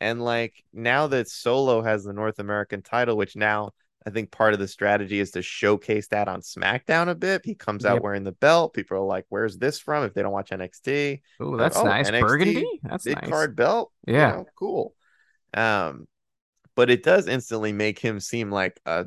and 0.00 0.22
like 0.24 0.64
now 0.72 1.06
that 1.08 1.28
solo 1.28 1.82
has 1.82 2.04
the 2.04 2.12
north 2.12 2.38
american 2.38 2.82
title 2.82 3.16
which 3.16 3.36
now 3.36 3.70
I 4.06 4.10
think 4.10 4.30
part 4.30 4.52
of 4.52 4.60
the 4.60 4.68
strategy 4.68 5.18
is 5.18 5.30
to 5.32 5.42
showcase 5.42 6.08
that 6.08 6.28
on 6.28 6.40
SmackDown 6.42 7.08
a 7.08 7.14
bit. 7.14 7.42
He 7.44 7.54
comes 7.54 7.84
out 7.86 7.94
Yep. 7.94 8.02
wearing 8.02 8.24
the 8.24 8.32
belt. 8.32 8.74
People 8.74 8.98
are 8.98 9.00
like, 9.00 9.24
"Where's 9.30 9.56
this 9.56 9.78
from?" 9.78 10.04
If 10.04 10.12
they 10.14 10.22
don't 10.22 10.32
watch 10.32 10.50
NXT, 10.50 11.22
Ooh, 11.42 11.56
that's 11.56 11.76
oh, 11.76 11.84
nice. 11.84 12.08
NXT 12.10 12.20
Burgundy. 12.20 12.80
That's 12.82 13.04
big 13.04 13.16
nice. 13.20 13.30
card 13.30 13.56
belt. 13.56 13.92
you 14.06 14.14
Yeah. 14.14 14.30
know, 14.32 14.46
cool. 14.58 14.94
Um, 15.54 16.06
but 16.74 16.90
it 16.90 17.02
does 17.02 17.28
instantly 17.28 17.72
make 17.72 17.98
him 17.98 18.20
seem 18.20 18.50
like 18.50 18.78
a 18.84 19.06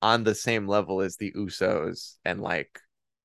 on 0.00 0.22
the 0.24 0.34
same 0.34 0.66
level 0.68 1.00
as 1.00 1.16
the 1.16 1.32
Usos, 1.32 2.16
and 2.24 2.40
like, 2.40 2.80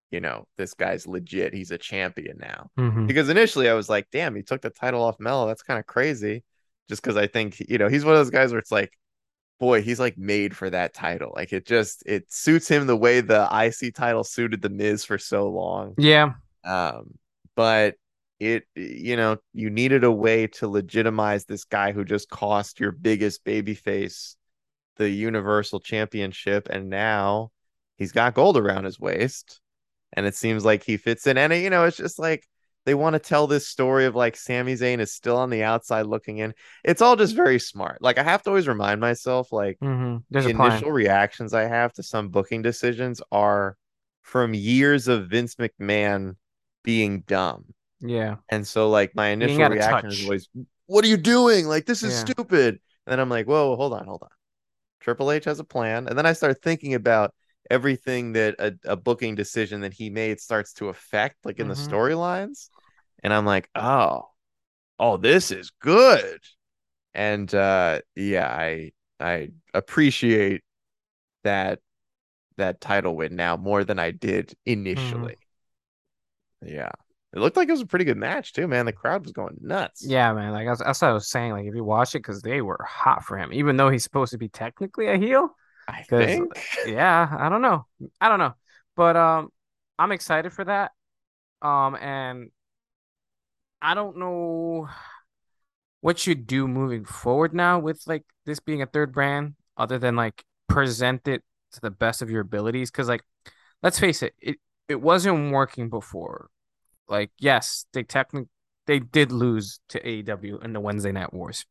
you 0.10 0.20
know, 0.20 0.48
this 0.58 0.74
guy's 0.74 1.06
legit. 1.08 1.54
He's 1.54 1.70
a 1.72 1.78
champion 1.78 2.38
now. 2.40 2.72
Mhm. 2.80 3.08
Because 3.08 3.30
initially 3.30 3.70
I 3.70 3.74
was 3.76 3.90
like, 3.90 4.08
"Damn, 4.12 4.36
he 4.36 4.42
took 4.42 4.62
the 4.62 4.72
title 4.72 5.04
off 5.04 5.20
Melo. 5.20 5.48
That's 5.48 5.64
kind 5.64 5.80
of 5.80 5.86
crazy." 5.86 6.44
Just 6.90 7.02
because 7.02 7.16
I 7.16 7.28
think 7.28 7.60
you 7.70 7.78
know 7.78 7.88
he's 7.88 8.04
one 8.04 8.14
of 8.16 8.20
those 8.20 8.30
guys 8.32 8.52
where 8.52 8.60
it's 8.60 8.72
like 8.72 8.92
boy, 9.64 9.82
he's 9.82 10.00
like 10.00 10.18
made 10.18 10.56
for 10.56 10.70
that 10.70 10.94
title. 10.94 11.32
Like 11.36 11.54
it 11.54 11.66
just 11.66 12.04
it 12.06 12.32
suits 12.32 12.68
him 12.68 12.86
the 12.86 12.98
way 12.98 13.22
the 13.22 13.48
IC 13.52 13.96
title 13.96 14.24
suited 14.24 14.62
the 14.62 14.70
Miz 14.70 15.06
for 15.06 15.18
so 15.18 15.50
long. 15.50 15.94
Yeah. 15.98 16.34
Um, 16.66 17.14
but 17.56 17.96
it 18.40 18.66
you 18.76 19.16
know, 19.16 19.38
you 19.54 19.70
needed 19.70 20.04
a 20.04 20.12
way 20.12 20.48
to 20.48 20.68
legitimize 20.68 21.46
this 21.46 21.64
guy 21.64 21.94
who 21.94 22.04
just 22.04 22.30
cost 22.30 22.80
your 22.80 22.92
biggest 22.92 23.46
babyface 23.46 24.36
the 24.98 25.10
Universal 25.10 25.80
Championship, 25.80 26.68
and 26.70 26.90
now 26.90 27.52
he's 27.96 28.12
got 28.12 28.34
gold 28.34 28.58
around 28.58 28.84
his 28.84 29.00
waist, 29.00 29.62
and 30.12 30.26
it 30.26 30.36
seems 30.36 30.66
like 30.66 30.84
he 30.84 30.98
fits 30.98 31.26
in. 31.26 31.38
And 31.38 31.54
you 31.54 31.70
know, 31.70 31.86
it's 31.86 31.98
just 31.98 32.20
like 32.20 32.46
they 32.86 32.94
want 32.94 33.14
to 33.14 33.20
tell 33.20 33.48
this 33.48 33.68
story 33.68 34.06
of 34.06 34.16
like 34.16 34.36
Sami 34.36 34.74
Zayn 34.74 35.00
is 35.00 35.14
still 35.14 35.38
on 35.38 35.50
the 35.50 35.64
outside 35.64 36.06
looking 36.06 36.40
in. 36.40 36.54
It's 36.84 37.02
all 37.02 37.16
just 37.16 37.36
very 37.36 37.60
smart. 37.60 38.02
Like 38.02 38.18
I 38.18 38.24
have 38.24 38.44
to 38.44 38.50
always 38.50 38.68
remind 38.68 39.00
myself, 39.00 39.52
like 39.52 39.80
Mm-hmm. 39.80 40.18
The 40.30 40.50
initial 40.50 40.92
reactions 40.92 41.54
I 41.54 41.64
have 41.64 41.94
to 41.94 42.04
some 42.04 42.30
booking 42.30 42.62
decisions 42.62 43.22
are 43.32 43.78
from 44.22 44.54
years 44.54 45.08
of 45.08 45.28
Vince 45.30 45.56
McMahon 45.56 46.36
being 46.84 47.22
dumb. 47.22 47.66
Yeah. 48.02 48.36
And 48.50 48.68
so 48.68 48.90
like 48.90 49.16
my 49.16 49.28
initial 49.30 49.70
reaction 49.70 50.10
is 50.12 50.24
always, 50.24 50.50
"What 50.88 51.06
are 51.06 51.08
you 51.10 51.18
doing? 51.18 51.68
Like 51.68 51.86
this 51.86 52.04
is 52.04 52.14
Yeah. 52.14 52.20
stupid." 52.34 52.80
And 53.06 53.12
then 53.12 53.20
I'm 53.20 53.30
like, 53.30 53.48
"Whoa, 53.48 53.76
hold 53.76 53.94
on, 53.94 54.06
hold 54.06 54.24
on." 54.24 54.30
Triple 55.00 55.32
H 55.32 55.46
has 55.46 55.60
a 55.60 55.64
plan, 55.66 56.08
and 56.08 56.18
then 56.18 56.26
I 56.26 56.34
start 56.34 56.62
thinking 56.62 56.94
about 56.94 57.34
everything 57.70 58.34
that 58.34 58.56
a, 58.60 58.76
a 58.86 58.96
booking 58.96 59.36
decision 59.36 59.82
that 59.82 59.94
he 59.94 60.10
made 60.10 60.40
starts 60.42 60.74
to 60.74 60.90
affect, 60.90 61.38
like 61.46 61.60
in 61.60 61.68
Mhm. 61.68 61.70
the 61.70 61.76
storylines, 61.76 62.70
and 63.24 63.34
I'm 63.34 63.46
like, 63.46 63.70
"Oh, 63.76 64.30
oh, 65.00 65.18
this 65.18 65.52
is 65.52 65.72
good." 65.82 66.42
And 67.16 67.54
uh, 67.56 68.02
yeah, 68.16 68.48
I 68.50 68.92
I 69.20 69.52
appreciate 69.74 70.64
that 71.44 71.82
that 72.58 72.82
title 72.82 73.16
win 73.18 73.36
now 73.38 73.58
more 73.58 73.84
than 73.86 74.00
I 74.00 74.12
did 74.12 74.56
initially. 74.66 75.38
Yeah. 76.62 76.92
It 77.34 77.40
looked 77.40 77.58
like 77.58 77.68
it 77.68 77.72
was 77.72 77.82
a 77.82 77.86
pretty 77.86 78.06
good 78.06 78.18
match 78.18 78.54
too, 78.54 78.68
man. 78.68 78.86
The 78.86 78.94
crowd 78.94 79.24
was 79.24 79.32
going 79.32 79.58
nuts. 79.62 80.06
Yeah, 80.06 80.34
man. 80.34 80.52
Like 80.52 80.68
that's 80.68 81.02
what 81.02 81.10
I 81.10 81.14
was 81.14 81.30
saying. 81.30 81.52
Like 81.54 81.66
if 81.66 81.76
you 81.76 81.84
watch 81.84 82.14
it, 82.16 82.20
because 82.20 82.42
they 82.42 82.62
were 82.62 82.80
hot 82.88 83.24
for 83.24 83.38
him, 83.38 83.54
even 83.54 83.78
though 83.78 83.90
he's 83.90 84.04
supposed 84.04 84.32
to 84.32 84.38
be 84.38 84.50
technically 84.50 85.08
a 85.08 85.18
heel. 85.18 85.56
I 85.88 86.04
think. 86.04 86.54
Yeah, 86.86 87.36
I 87.38 87.50
don't 87.50 87.62
know. 87.62 87.86
I 88.20 88.30
don't 88.30 88.40
know. 88.40 88.54
But 88.96 89.16
um 89.16 89.50
I'm 90.00 90.12
excited 90.12 90.54
for 90.54 90.64
that. 90.66 90.92
Um 91.62 91.96
and 91.96 92.52
I 93.82 93.96
don't 93.96 94.18
know 94.18 94.88
what 96.02 96.28
you 96.28 96.36
do 96.36 96.68
moving 96.68 97.06
forward 97.06 97.54
now 97.54 97.80
with 97.80 98.02
like 98.08 98.24
this 98.46 98.60
being 98.60 98.82
a 98.82 98.86
third 98.86 99.14
brand 99.14 99.56
other 99.78 99.98
than 99.98 100.16
like 100.16 100.44
present 100.68 101.28
it 101.28 101.44
to 101.72 101.82
the 101.82 101.92
best 101.92 102.22
of 102.22 102.30
your 102.30 102.42
abilities 102.42 102.92
cuz 102.92 103.08
like 103.08 103.22
let's 103.82 104.00
face 104.00 104.24
it, 104.24 104.34
it 104.40 104.58
it 104.88 105.02
wasn't 105.02 105.52
working 105.54 105.90
before. 105.90 106.50
Like 107.08 107.32
yes, 107.40 107.86
they 107.94 108.04
technically 108.04 108.50
they 108.86 109.00
did 109.00 109.32
lose 109.32 109.80
to 109.90 110.06
AEW 110.08 110.58
in 110.60 110.74
the 110.74 110.80
Wednesday 110.80 111.12
Night 111.12 111.34
Wars. 111.34 111.66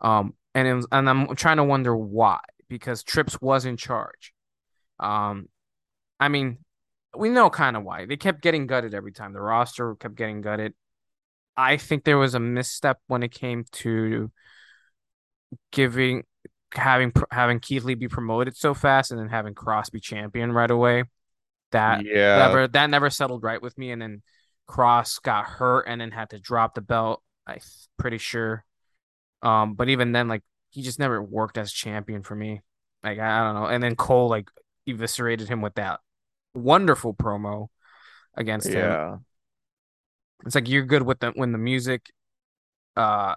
Um 0.00 0.34
and 0.54 0.68
it 0.68 0.74
was, 0.74 0.86
and 0.92 1.08
I'm 1.08 1.34
trying 1.36 1.56
to 1.58 1.64
wonder 1.64 1.96
why 1.96 2.40
because 2.72 3.02
Trips 3.02 3.40
was 3.40 3.64
in 3.64 3.76
charge. 3.76 4.32
Um, 4.98 5.48
I 6.18 6.28
mean, 6.28 6.58
we 7.16 7.28
know 7.28 7.50
kind 7.50 7.76
of 7.76 7.84
why. 7.84 8.06
They 8.06 8.16
kept 8.16 8.42
getting 8.42 8.66
gutted 8.66 8.94
every 8.94 9.12
time. 9.12 9.32
The 9.32 9.40
roster 9.40 9.94
kept 9.96 10.14
getting 10.14 10.40
gutted. 10.40 10.74
I 11.56 11.76
think 11.76 12.04
there 12.04 12.18
was 12.18 12.34
a 12.34 12.40
misstep 12.40 12.98
when 13.06 13.22
it 13.22 13.30
came 13.30 13.64
to 13.72 14.30
giving 15.70 16.24
having 16.72 17.12
having 17.30 17.60
Keith 17.60 17.84
Lee 17.84 17.94
be 17.94 18.08
promoted 18.08 18.56
so 18.56 18.72
fast 18.72 19.10
and 19.10 19.20
then 19.20 19.28
having 19.28 19.54
Crosby 19.54 20.00
champion 20.00 20.52
right 20.52 20.70
away. 20.70 21.04
That 21.72 22.04
yeah. 22.04 22.38
never 22.38 22.68
that 22.68 22.88
never 22.88 23.10
settled 23.10 23.42
right 23.42 23.60
with 23.60 23.76
me. 23.76 23.90
And 23.90 24.00
then 24.00 24.22
Kross 24.68 25.20
got 25.20 25.44
hurt 25.44 25.84
and 25.86 26.00
then 26.00 26.10
had 26.10 26.30
to 26.30 26.38
drop 26.38 26.74
the 26.74 26.80
belt. 26.80 27.22
I'm 27.46 27.58
pretty 27.98 28.18
sure. 28.18 28.64
Um, 29.42 29.74
but 29.74 29.90
even 29.90 30.12
then, 30.12 30.28
like 30.28 30.42
he 30.72 30.82
just 30.82 30.98
never 30.98 31.22
worked 31.22 31.58
as 31.58 31.70
champion 31.70 32.22
for 32.22 32.34
me. 32.34 32.62
Like 33.04 33.18
I, 33.18 33.44
don't 33.44 33.54
know. 33.54 33.66
And 33.66 33.82
then 33.82 33.94
Cole 33.94 34.28
like 34.28 34.48
eviscerated 34.86 35.48
him 35.48 35.60
with 35.60 35.74
that 35.74 36.00
wonderful 36.54 37.14
promo 37.14 37.68
against 38.34 38.68
him. 38.68 38.76
Yeah. 38.76 39.16
It's 40.46 40.54
like 40.54 40.68
you're 40.68 40.84
good 40.84 41.02
with 41.02 41.20
the 41.20 41.30
when 41.30 41.52
the 41.52 41.58
music, 41.58 42.10
uh, 42.96 43.34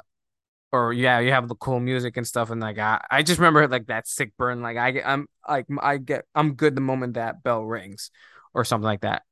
or 0.71 0.93
yeah, 0.93 1.19
you 1.19 1.31
have 1.31 1.47
the 1.47 1.55
cool 1.55 1.79
music 1.79 2.17
and 2.17 2.25
stuff. 2.25 2.49
And 2.49 2.61
like 2.61 2.79
I, 2.79 3.03
I 3.11 3.21
just 3.21 3.39
remember 3.39 3.67
like 3.67 3.87
that 3.87 4.07
sick 4.07 4.31
burn. 4.37 4.61
Like 4.61 4.77
I, 4.77 5.01
I'm 5.05 5.27
like 5.47 5.65
I 5.79 5.97
get 5.97 6.25
I'm 6.33 6.55
good 6.55 6.75
the 6.75 6.81
moment 6.81 7.15
that 7.15 7.43
bell 7.43 7.63
rings, 7.63 8.11
or 8.53 8.63
something 8.63 8.85
like 8.85 9.01
that. 9.01 9.23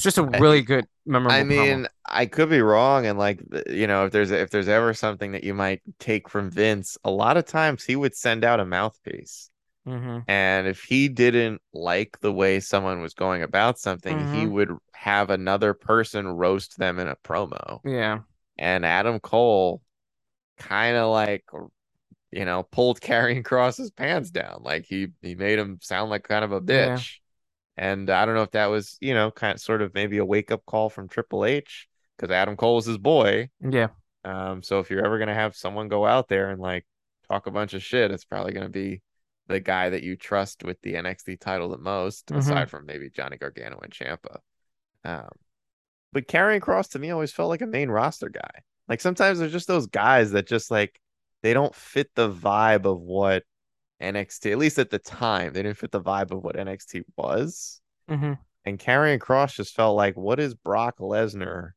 It's 0.00 0.04
just 0.04 0.18
a 0.18 0.22
really 0.24 0.62
good 0.62 0.86
memorable. 1.04 1.42
I 1.42 1.44
promo. 1.44 1.44
mean, 1.44 1.86
I 2.06 2.26
could 2.26 2.50
be 2.50 2.60
wrong, 2.62 3.06
and 3.06 3.18
like 3.18 3.40
you 3.68 3.86
know, 3.86 4.06
if 4.06 4.12
there's 4.12 4.30
if 4.30 4.50
there's 4.50 4.68
ever 4.68 4.94
something 4.94 5.32
that 5.32 5.44
you 5.44 5.54
might 5.54 5.82
take 5.98 6.28
from 6.28 6.50
Vince, 6.50 6.98
a 7.04 7.10
lot 7.10 7.36
of 7.36 7.46
times 7.46 7.84
he 7.84 7.96
would 7.96 8.16
send 8.16 8.44
out 8.44 8.60
a 8.60 8.64
mouthpiece, 8.66 9.50
Mhm. 9.84 10.26
and 10.28 10.66
if 10.68 10.82
he 10.84 11.08
didn't 11.08 11.62
like 11.74 12.20
the 12.20 12.32
way 12.32 12.60
someone 12.60 13.02
was 13.02 13.14
going 13.14 13.42
about 13.42 13.78
something, 13.80 14.20
he 14.20 14.46
Mhm. 14.46 14.48
would 14.48 14.70
have 14.94 15.30
another 15.30 15.74
person 15.74 16.26
roast 16.28 16.78
them 16.78 16.98
in 17.00 17.08
a 17.08 17.16
promo. 17.16 17.82
yeah, 17.84 18.20
And 18.58 18.86
Adam 18.86 19.20
Cole 19.20 19.82
kind 20.58 20.96
of 20.96 21.10
like 21.10 21.44
you 22.32 22.44
know 22.44 22.62
pulled 22.64 23.00
Karrion 23.02 23.44
Kross's 23.44 23.90
pants 23.90 24.30
down, 24.30 24.62
like 24.62 24.86
he 24.86 25.08
he 25.22 25.34
made 25.34 25.58
him 25.58 25.78
sound 25.82 26.10
like 26.10 26.24
kind 26.24 26.44
of 26.44 26.52
a 26.52 26.60
Yeah. 26.60 27.04
And 27.80 28.10
I 28.10 28.26
don't 28.26 28.34
know 28.34 28.42
if 28.42 28.50
that 28.50 28.66
was, 28.66 28.98
you 29.00 29.14
know, 29.14 29.30
kind 29.30 29.54
of 29.54 29.60
sort 29.60 29.80
of 29.80 29.94
maybe 29.94 30.18
a 30.18 30.24
wake 30.24 30.50
up 30.50 30.66
call 30.66 30.90
from 30.90 31.08
Triple 31.08 31.46
H 31.46 31.88
because 32.16 32.30
Adam 32.30 32.54
Cole 32.54 32.76
is 32.76 32.84
his 32.84 32.98
boy. 32.98 33.48
yeah, 33.58 33.88
Um, 34.22 34.62
so 34.62 34.80
if 34.80 34.90
you're 34.90 35.02
ever 35.02 35.18
gonna 35.18 35.32
have 35.32 35.56
someone 35.56 35.88
go 35.88 36.04
out 36.06 36.28
there 36.28 36.50
and 36.50 36.60
like 36.60 36.84
talk 37.30 37.46
a 37.46 37.50
bunch 37.50 37.72
of 37.72 37.82
shit, 37.82 38.10
it's 38.10 38.26
probably 38.26 38.52
gonna 38.52 38.68
be 38.68 39.00
the 39.46 39.60
guy 39.60 39.88
that 39.88 40.02
you 40.02 40.14
trust 40.14 40.62
with 40.62 40.78
the 40.82 40.92
NXT 40.92 41.40
title 41.40 41.70
the 41.70 41.78
most, 41.78 42.26
Mhm. 42.26 42.38
aside 42.38 42.68
from 42.70 42.84
maybe 42.84 43.08
Johnny 43.08 43.38
Gargano 43.38 43.78
and 43.78 43.90
Ciampa. 43.90 44.40
Um, 45.02 45.30
but 46.12 46.28
Karrion 46.28 46.60
Kross 46.60 46.90
to 46.90 46.98
me 46.98 47.10
always 47.10 47.32
felt 47.32 47.48
like 47.48 47.62
a 47.62 47.66
main 47.66 47.88
roster 47.90 48.28
guy. 48.28 48.60
Like 48.88 49.00
sometimes 49.00 49.38
there's 49.38 49.52
just 49.52 49.68
those 49.68 49.86
guys 49.86 50.32
that 50.32 50.46
just 50.46 50.70
like 50.70 51.00
they 51.42 51.54
don't 51.54 51.74
fit 51.74 52.10
the 52.14 52.30
vibe 52.30 52.84
of 52.84 53.00
what 53.00 53.44
NXT, 54.00 54.52
at 54.52 54.58
least 54.58 54.78
at 54.78 54.90
the 54.90 54.98
time, 54.98 55.52
they 55.52 55.62
didn't 55.62 55.78
fit 55.78 55.90
the 55.92 56.00
vibe 56.00 56.30
of 56.30 56.42
what 56.42 56.56
NXT 56.56 57.02
was. 57.16 57.80
hmm 58.08 58.34
And 58.64 58.78
Karrion 58.78 59.18
Kross 59.18 59.54
just 59.54 59.74
felt 59.74 59.96
like, 59.96 60.16
what 60.16 60.40
is 60.40 60.54
Brock 60.54 60.98
Lesnar 60.98 61.70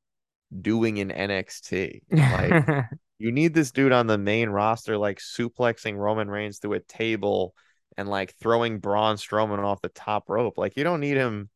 doing 0.62 0.98
in 0.98 1.10
NXT? 1.10 2.02
Like, 2.28 2.68
you 3.20 3.32
need 3.32 3.54
this 3.54 3.72
dude 3.72 3.92
on 3.92 4.08
the 4.08 4.18
main 4.18 4.50
roster, 4.50 4.98
like 4.98 5.20
suplexing 5.20 5.96
Roman 5.98 6.30
Reigns 6.30 6.60
through 6.60 6.74
a 6.74 6.80
table 6.80 7.54
and 7.98 8.10
like 8.10 8.34
throwing 8.42 8.80
Braun 8.80 9.18
Strowman 9.18 9.60
off 9.60 9.82
the 9.82 9.90
top 9.90 10.30
rope. 10.30 10.58
Like, 10.58 10.78
you 10.78 10.84
don't 10.84 11.00
need 11.00 11.18
him 11.18 11.50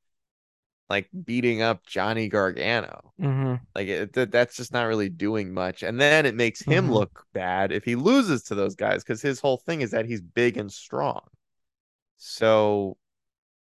like 0.90 1.10
beating 1.26 1.62
up 1.62 1.86
Johnny 1.86 2.30
Gargano. 2.30 3.14
hmm 3.20 3.68
Like, 3.76 3.88
it, 3.90 4.14
that, 4.14 4.32
that's 4.32 4.58
just 4.58 4.74
not 4.74 4.86
really 4.86 5.10
doing 5.10 5.54
much. 5.54 5.84
And 5.84 6.02
then 6.02 6.26
it 6.26 6.36
makes 6.36 6.62
him 6.64 6.90
Mhm. 6.90 6.92
look 6.92 7.26
bad 7.34 7.72
if 7.72 7.86
he 7.86 7.96
loses 7.96 8.44
to 8.46 8.56
those 8.56 8.76
guys 8.76 9.04
because 9.04 9.22
his 9.22 9.40
whole 9.40 9.58
thing 9.58 9.82
is 9.82 9.92
that 9.92 10.06
he's 10.08 10.22
big 10.22 10.58
and 10.58 10.72
strong. 10.72 11.22
So, 12.18 12.98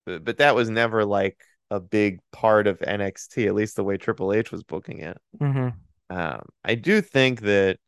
but, 0.06 0.24
but 0.24 0.38
that 0.38 0.54
was 0.56 0.70
never 0.70 1.04
like 1.04 1.38
a 1.70 1.80
big 1.80 2.20
part 2.32 2.66
of 2.66 2.82
NXT, 2.82 3.46
at 3.46 3.54
least 3.54 3.76
the 3.76 3.84
way 3.84 3.96
Triple 3.98 4.32
H 4.32 4.52
was 4.52 4.64
booking 4.64 5.00
it. 5.00 5.18
hmm 5.40 5.86
Um, 6.10 6.42
I 6.64 6.74
do 6.76 7.00
think 7.00 7.42
that 7.42 7.78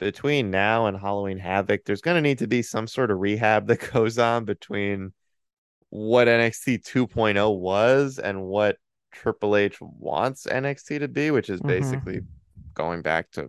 between 0.00 0.50
now 0.50 0.86
and 0.86 0.98
Halloween 0.98 1.38
Havoc, 1.38 1.84
there's 1.84 2.02
going 2.02 2.16
to 2.16 2.22
need 2.22 2.38
to 2.40 2.48
be 2.48 2.62
some 2.62 2.86
sort 2.88 3.10
of 3.10 3.18
rehab 3.20 3.66
that 3.68 3.90
goes 3.92 4.18
on 4.18 4.44
between 4.46 5.12
what 5.90 6.28
NXT 6.28 6.78
2.0 6.78 7.58
was 7.58 8.18
and 8.18 8.42
what 8.44 8.76
Triple 9.12 9.56
H 9.56 9.78
wants 9.80 10.46
NXT 10.46 10.98
to 11.00 11.08
be, 11.08 11.30
which 11.30 11.50
is 11.50 11.60
Mhm. 11.60 11.66
basically 11.66 12.20
going 12.74 13.02
back 13.02 13.30
to 13.32 13.48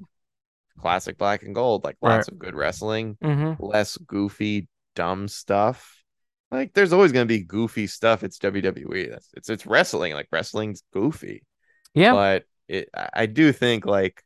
classic 0.80 1.17
black 1.17 1.43
and 1.43 1.56
gold, 1.56 1.84
like 1.84 1.97
Right. 2.02 2.17
lots 2.17 2.28
of 2.28 2.39
good 2.39 2.56
wrestling, 2.56 3.17
hmm 3.21 3.54
less 3.60 3.97
goofy, 3.97 4.67
dumb 4.95 5.28
stuff. 5.28 6.04
Like 6.52 6.73
there's 6.73 6.93
always 6.93 7.12
going 7.12 7.28
to 7.28 7.34
be 7.34 7.43
goofy 7.43 7.88
stuff. 7.88 8.23
It's 8.23 8.39
WWE. 8.39 9.08
That's 9.08 9.30
it's 9.36 9.49
it's 9.49 9.65
wrestling. 9.65 10.13
Like 10.13 10.28
wrestling's 10.32 10.84
goofy 10.93 11.43
Yeah. 11.93 12.12
but 12.12 12.45
it 12.67 12.89
I 12.95 13.10
I 13.13 13.25
do 13.28 13.52
think 13.54 13.86
like 13.86 14.23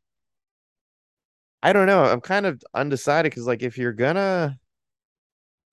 I 1.64 1.74
don't 1.74 1.88
know. 1.88 2.04
I'm 2.04 2.22
kind 2.22 2.46
of 2.46 2.62
undecided 2.74 3.32
because 3.32 3.48
like 3.48 3.64
if 3.64 3.78
you're 3.78 3.94
gonna 3.94 4.60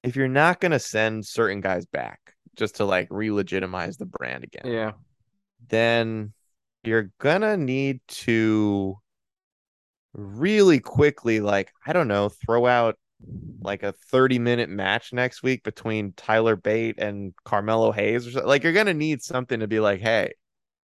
if 0.02 0.16
you're 0.16 0.28
not 0.28 0.60
gonna 0.60 0.78
send 0.78 1.26
certain 1.26 1.60
guys 1.60 1.86
back 1.86 2.29
just 2.56 2.76
to 2.76 2.84
like 2.84 3.08
re-legitimize 3.10 3.96
the 3.96 4.06
brand 4.06 4.44
again, 4.44 4.72
yeah. 4.72 4.92
then 5.68 6.32
you're 6.82 7.10
gonna 7.18 7.56
need 7.56 8.00
to 8.08 8.98
really 10.12 10.80
quickly 10.80 11.40
like 11.40 11.70
I 11.86 11.92
don't 11.92 12.08
know 12.08 12.28
throw 12.28 12.66
out 12.66 12.98
like 13.62 13.82
a 13.82 13.92
30 13.92 14.38
minute 14.38 14.70
match 14.70 15.12
next 15.12 15.42
week 15.42 15.62
between 15.62 16.12
Tyler 16.14 16.56
Bate 16.56 16.98
and 16.98 17.34
Carmelo 17.44 17.92
Hayes 17.92 18.26
or 18.26 18.30
something. 18.32 18.48
Like 18.48 18.64
you're 18.64 18.72
gonna 18.72 18.94
need 18.94 19.22
something 19.22 19.60
to 19.60 19.68
be 19.68 19.80
like, 19.80 20.00
hey, 20.00 20.32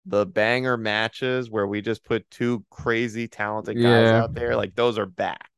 the 0.05 0.25
banger 0.25 0.77
matches 0.77 1.49
where 1.49 1.67
we 1.67 1.81
just 1.81 2.03
put 2.05 2.29
two 2.31 2.65
crazy 2.71 3.27
talented 3.27 3.81
guys 3.81 4.11
Yeah. 4.11 4.23
out 4.23 4.33
there, 4.33 4.55
like 4.55 4.75
those 4.75 4.97
are 4.97 5.05
back. 5.05 5.49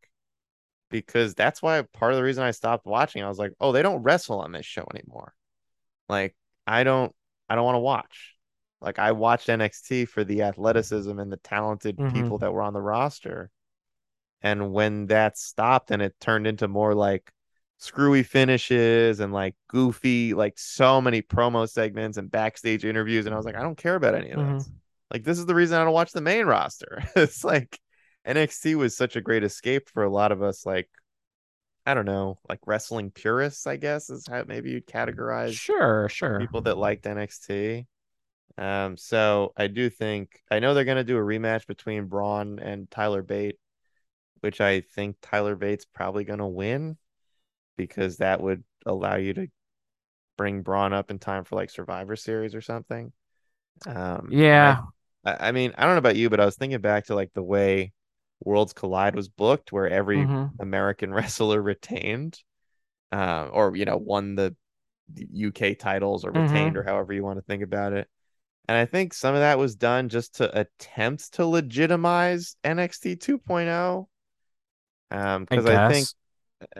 Because 0.90 1.34
that's 1.36 1.62
why 1.62 1.82
part 1.94 2.14
of 2.14 2.18
the 2.18 2.24
reason 2.24 2.44
I 2.44 2.52
stopped 2.52 2.86
watching, 2.86 3.24
I 3.24 3.28
was 3.30 3.40
like, 3.40 3.54
oh, 3.60 3.72
they 3.72 3.82
don't 3.82 4.04
wrestle 4.04 4.40
on 4.40 4.52
this 4.52 4.66
show 4.66 4.86
anymore. 4.94 5.34
Like, 6.14 6.36
I 6.68 6.84
don't 6.84 7.14
I 7.50 7.56
don't 7.56 7.66
want 7.66 7.76
to 7.76 7.80
watch. 7.80 8.36
Like 8.82 9.00
I 9.00 9.12
watched 9.14 9.50
NXT 9.50 10.06
for 10.06 10.24
the 10.24 10.44
athleticism 10.44 11.18
and 11.20 11.32
the 11.32 11.38
talented 11.38 11.98
Mhm. 11.98 12.14
people 12.14 12.38
that 12.40 12.54
were 12.54 12.62
on 12.62 12.74
the 12.74 12.82
roster. 12.82 13.50
And 14.42 14.74
when 14.74 15.08
that 15.08 15.38
stopped 15.38 15.92
and 15.92 16.02
it 16.02 16.16
turned 16.20 16.48
into 16.48 16.68
more 16.68 16.94
like 16.94 17.32
screwy 17.78 18.24
finishes 18.24 19.20
and 19.20 19.34
like 19.34 19.56
goofy, 19.70 20.34
like 20.34 20.60
so 20.60 21.02
many 21.02 21.22
promo 21.22 21.68
segments 21.70 22.18
and 22.18 22.30
backstage 22.32 22.86
interviews, 22.86 23.26
and 23.26 23.34
I 23.34 23.38
was 23.38 23.46
like, 23.46 23.56
I 23.56 23.62
don't 23.64 23.78
care 23.78 23.96
about 23.96 24.16
any 24.16 24.32
of 24.32 24.40
Mhm. 24.40 24.54
this. 24.54 24.72
Like, 25.12 25.24
this 25.24 25.40
is 25.40 25.46
the 25.46 25.56
reason 25.56 25.78
I 25.80 25.84
don't 25.84 25.94
watch 25.94 26.12
the 26.12 26.22
main 26.22 26.46
roster. 26.46 27.04
it's 27.16 27.44
like 27.44 27.80
NXT 28.26 28.76
was 28.76 28.96
such 28.98 29.16
a 29.16 29.22
great 29.22 29.44
escape 29.44 29.90
for 29.90 30.04
a 30.04 30.10
lot 30.12 30.32
of 30.32 30.42
us, 30.44 30.66
like 30.66 30.90
I 31.86 31.94
don't 31.94 32.06
know, 32.06 32.40
like 32.48 32.60
wrestling 32.66 33.12
purists, 33.12 33.68
I 33.68 33.78
guess 33.78 34.10
is 34.10 34.26
how 34.28 34.44
maybe 34.48 34.72
you'd 34.72 34.88
categorize 34.88 35.54
Sure, 35.54 36.08
sure. 36.10 36.40
people 36.40 36.62
that 36.62 36.78
liked 36.78 37.06
NXT. 37.06 37.88
Um, 38.58 38.98
so 38.98 39.54
I 39.58 39.68
do 39.68 39.90
think 39.90 40.42
I 40.52 40.60
know 40.60 40.74
they're 40.74 40.86
gonna 40.86 41.04
do 41.04 41.18
a 41.18 41.22
rematch 41.22 41.68
between 41.68 42.06
Bron 42.08 42.60
and 42.60 42.90
Tyler 42.90 43.22
Bate, 43.24 43.58
which 44.42 44.62
I 44.62 44.82
think 44.82 45.18
Tyler 45.22 45.56
Bate's 45.56 45.86
probably 45.86 46.24
gonna 46.24 46.48
win 46.48 46.98
because 47.78 48.18
that 48.18 48.42
would 48.42 48.64
allow 48.86 49.16
you 49.16 49.34
to 49.36 49.48
bring 50.38 50.62
Bron 50.62 50.94
up 50.94 51.12
in 51.12 51.20
time 51.20 51.44
for 51.44 51.56
like 51.56 51.70
Survivor 51.70 52.16
Series 52.16 52.56
or 52.56 52.62
something. 52.62 53.12
Um, 53.86 54.30
Yeah. 54.32 54.82
I, 55.26 55.50
I 55.50 55.52
mean, 55.52 55.74
I 55.78 55.84
don't 55.84 55.94
know 55.94 56.00
about 56.00 56.16
you, 56.16 56.30
but 56.30 56.40
I 56.40 56.46
was 56.46 56.56
thinking 56.56 56.82
back 56.82 57.06
to 57.06 57.16
like 57.16 57.34
the 57.34 57.44
way 57.44 57.94
Worlds 58.46 58.74
Collide 58.74 59.16
was 59.16 59.30
booked, 59.30 59.72
where 59.72 59.90
every 59.90 60.32
Mhm. 60.32 60.54
American 60.60 61.14
wrestler 61.14 61.62
retained, 61.62 62.40
uh, 63.12 63.50
or 63.52 63.76
you 63.76 63.86
know, 63.86 63.98
won 63.98 64.36
the 64.36 64.56
UK 65.32 65.76
titles 65.76 66.26
or 66.26 66.32
retained, 66.32 66.76
Mhm. 66.76 66.78
or 66.78 66.84
however 66.84 67.14
you 67.14 67.24
want 67.24 67.40
to 67.40 67.44
think 67.46 67.64
about 67.64 67.94
it. 67.94 68.10
And 68.68 68.78
I 68.78 68.86
think 68.86 69.14
some 69.14 69.36
of 69.36 69.42
that 69.42 69.60
was 69.60 69.76
done 69.76 70.10
just 70.10 70.36
to 70.38 70.60
attempt 70.60 71.34
to 71.36 71.46
legitimize 71.46 72.56
NXT 72.64 73.16
2.0. 73.16 74.10
Um, 75.12 75.46
I 75.52 75.56
because 75.56 75.66
I, 75.68 75.80
think. 75.80 76.10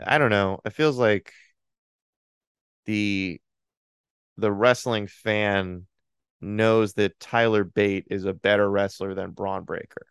I 0.04 0.18
don't 0.18 0.30
know, 0.30 0.60
it 0.64 0.72
feels 0.72 0.98
like 0.98 1.32
the 2.86 3.40
the 4.38 4.52
wrestling 4.52 5.06
fan 5.06 5.86
knows 6.40 6.94
that 6.94 7.20
Tyler 7.20 7.64
Bate 7.64 8.06
is 8.10 8.24
a 8.26 8.34
better 8.34 8.70
wrestler 8.70 9.14
than 9.14 9.32
Bron 9.32 9.64
Breakker. 9.64 10.06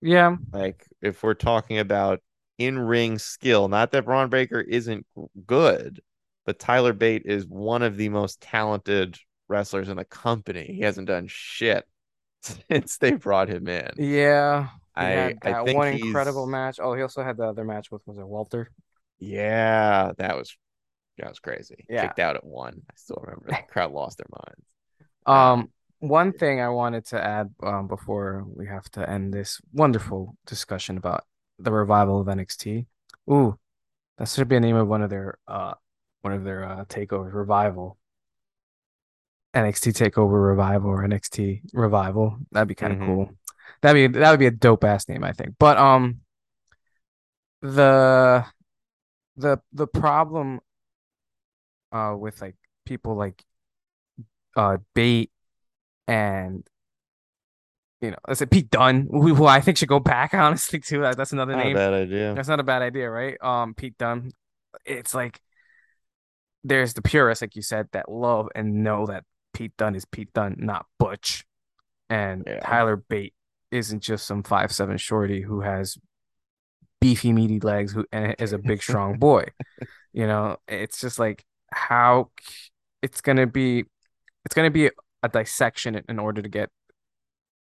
Yeah. 0.00 0.36
Like 0.52 0.86
if 1.02 1.22
we're 1.22 1.34
talking 1.34 1.78
about 1.78 2.20
in-ring 2.58 3.18
skill, 3.18 3.68
not 3.68 3.92
that 3.92 4.04
Bron 4.04 4.28
Breakker 4.28 4.60
isn't 4.60 5.06
good, 5.46 6.00
but 6.44 6.58
Tyler 6.58 6.92
Bate 6.92 7.22
is 7.24 7.46
one 7.46 7.82
of 7.82 7.96
the 7.96 8.08
most 8.08 8.40
talented 8.40 9.18
wrestlers 9.48 9.88
in 9.88 9.96
the 9.96 10.04
company. 10.04 10.64
He 10.66 10.80
hasn't 10.80 11.08
done 11.08 11.26
shit 11.28 11.86
since 12.42 12.98
they 12.98 13.12
brought 13.12 13.48
him 13.48 13.68
in. 13.68 13.90
Yeah. 13.96 14.68
I 14.94 15.36
I 15.42 15.64
think 15.64 15.78
one 15.78 15.88
incredible 15.88 16.46
match. 16.46 16.78
Oh, 16.80 16.94
he 16.94 17.02
also 17.02 17.22
had 17.22 17.36
the 17.36 17.44
other 17.44 17.64
match 17.64 17.90
with 17.90 18.02
was 18.06 18.18
it 18.18 18.26
Walter? 18.26 18.70
yeah, 19.18 20.12
that 20.18 20.36
was 20.36 20.56
that 21.18 21.28
was 21.28 21.38
crazy. 21.38 21.84
Yeah. 21.88 22.02
Kicked 22.02 22.18
out 22.18 22.36
at 22.36 22.44
one. 22.44 22.82
I 22.90 22.94
still 22.96 23.18
remember 23.22 23.46
the 23.48 23.58
crowd 23.72 23.92
lost 23.92 24.18
their 24.18 24.26
minds. 24.30 24.66
Um, 25.26 25.70
one 26.00 26.32
thing 26.32 26.60
I 26.60 26.68
wanted 26.70 27.04
to 27.06 27.22
add 27.22 27.54
um 27.62 27.86
before 27.86 28.44
we 28.46 28.66
have 28.66 28.90
to 28.92 29.08
end 29.08 29.32
this 29.32 29.60
wonderful 29.72 30.36
discussion 30.46 30.96
about 30.96 31.24
the 31.58 31.70
revival 31.72 32.20
of 32.20 32.26
NXT. 32.26 32.86
Ooh, 33.30 33.58
that 34.18 34.28
should 34.28 34.48
be 34.48 34.56
a 34.56 34.60
name 34.60 34.76
of 34.76 34.88
one 34.88 35.02
of 35.02 35.10
their 35.10 35.38
uh 35.46 35.74
one 36.22 36.32
of 36.32 36.44
their 36.44 36.64
uh 36.64 36.84
takeovers, 36.86 37.32
revival. 37.32 37.98
NXT 39.54 39.92
takeover 39.92 40.46
revival 40.48 40.90
or 40.90 41.02
NXT 41.02 41.62
revival. 41.72 42.38
That'd 42.52 42.68
be 42.68 42.74
kind 42.74 42.92
of 42.92 42.98
Mhm. 43.00 43.06
cool. 43.06 43.30
That'd 43.82 44.12
be 44.12 44.18
that 44.18 44.30
would 44.30 44.38
be 44.40 44.46
a 44.46 44.50
dope 44.50 44.84
ass 44.84 45.08
name, 45.08 45.24
I 45.24 45.32
think. 45.32 45.56
But 45.58 45.76
um 45.76 46.20
the 47.62 48.44
the 49.36 49.60
the 49.72 49.86
problem 49.86 50.60
uh 51.92 52.14
with 52.16 52.40
like 52.40 52.56
people 52.86 53.16
like 53.16 53.44
uh 54.56 54.78
Bate 54.94 55.30
and 56.10 56.66
you 58.00 58.10
know, 58.10 58.16
let's 58.26 58.38
say 58.38 58.46
Pete 58.46 58.70
Dunne, 58.70 59.08
who, 59.10 59.34
who 59.34 59.46
I 59.46 59.60
think 59.60 59.76
should 59.76 59.88
go 59.88 60.00
back, 60.00 60.32
honestly, 60.34 60.80
too. 60.80 61.02
That, 61.02 61.16
that's 61.16 61.32
another 61.32 61.52
Not 61.52 61.60
a 61.62 61.64
name. 61.64 61.74
bad 61.74 61.92
idea. 61.92 62.34
That's 62.34 62.48
not 62.48 62.58
a 62.60 62.62
bad 62.64 62.82
idea, 62.82 63.10
right? 63.10 63.36
Um, 63.42 63.74
Pete 63.74 63.98
Dunne. 63.98 64.30
It's 64.86 65.14
like 65.14 65.40
there's 66.64 66.94
the 66.94 67.02
purists, 67.02 67.42
like 67.42 67.56
you 67.56 67.62
said, 67.62 67.88
that 67.92 68.10
love 68.10 68.48
and 68.54 68.82
know 68.84 69.06
that 69.06 69.24
Pete 69.54 69.72
Dunne 69.76 69.94
is 69.94 70.04
Pete 70.04 70.32
Dunne, 70.32 70.56
not 70.58 70.86
Butch. 70.98 71.44
And 72.08 72.44
Yeah. 72.46 72.60
Tyler 72.60 72.96
Bate 72.96 73.34
isn't 73.70 74.02
just 74.02 74.26
some 74.26 74.42
five 74.42 74.72
seven 74.72 74.96
shorty 74.96 75.42
who 75.42 75.60
has 75.60 75.96
beefy 77.00 77.32
meaty 77.32 77.60
legs 77.60 77.92
who 77.92 78.04
and 78.12 78.34
is 78.38 78.52
a 78.52 78.58
big 78.58 78.82
strong 78.88 79.18
boy. 79.18 79.44
You 80.12 80.26
know, 80.26 80.56
it's 80.68 81.00
just 81.00 81.18
like 81.18 81.44
how 81.72 82.30
it's 83.02 83.20
gonna 83.20 83.46
be 83.46 83.84
it's 84.44 84.54
gonna 84.54 84.70
be 84.70 84.90
a 85.22 85.28
dissection 85.28 86.02
in- 86.08 86.18
order 86.18 86.42
to 86.42 86.48
get 86.48 86.70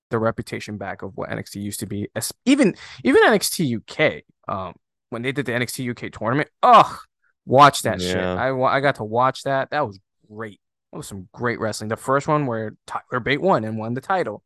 the 0.09 0.17
reputation 0.19 0.77
back 0.77 1.01
of 1.01 1.11
what 1.15 1.29
NXT 1.29 1.55
used 1.61 1.79
to 1.81 1.85
be. 1.85 2.09
As- 2.15 2.33
Even 2.45 2.75
even 3.03 3.23
NXT 3.23 3.75
UK, 3.77 4.23
um, 4.47 4.73
when 5.09 5.21
they 5.21 5.31
did 5.31 5.45
the 5.45 5.51
NXT 5.51 5.89
UK 5.91 6.11
tournament, 6.11 6.49
ugh, 6.63 6.97
watch 7.45 7.81
that 7.83 8.01
shit. 8.01 8.17
I 8.17 8.49
I 8.51 8.79
got 8.79 8.95
to 8.95 9.03
watch 9.03 9.43
that. 9.43 9.69
That 9.71 9.85
was 9.85 9.99
great. 10.31 10.59
That 10.91 10.97
was 10.97 11.07
some 11.07 11.27
great 11.33 11.59
wrestling. 11.59 11.89
The 11.89 11.95
first 11.97 12.27
one 12.27 12.45
where 12.47 12.75
Tyler 12.87 13.19
Bate 13.19 13.41
won 13.41 13.63
and 13.63 13.77
won 13.77 13.93
the 13.93 14.01
title, 14.01 14.43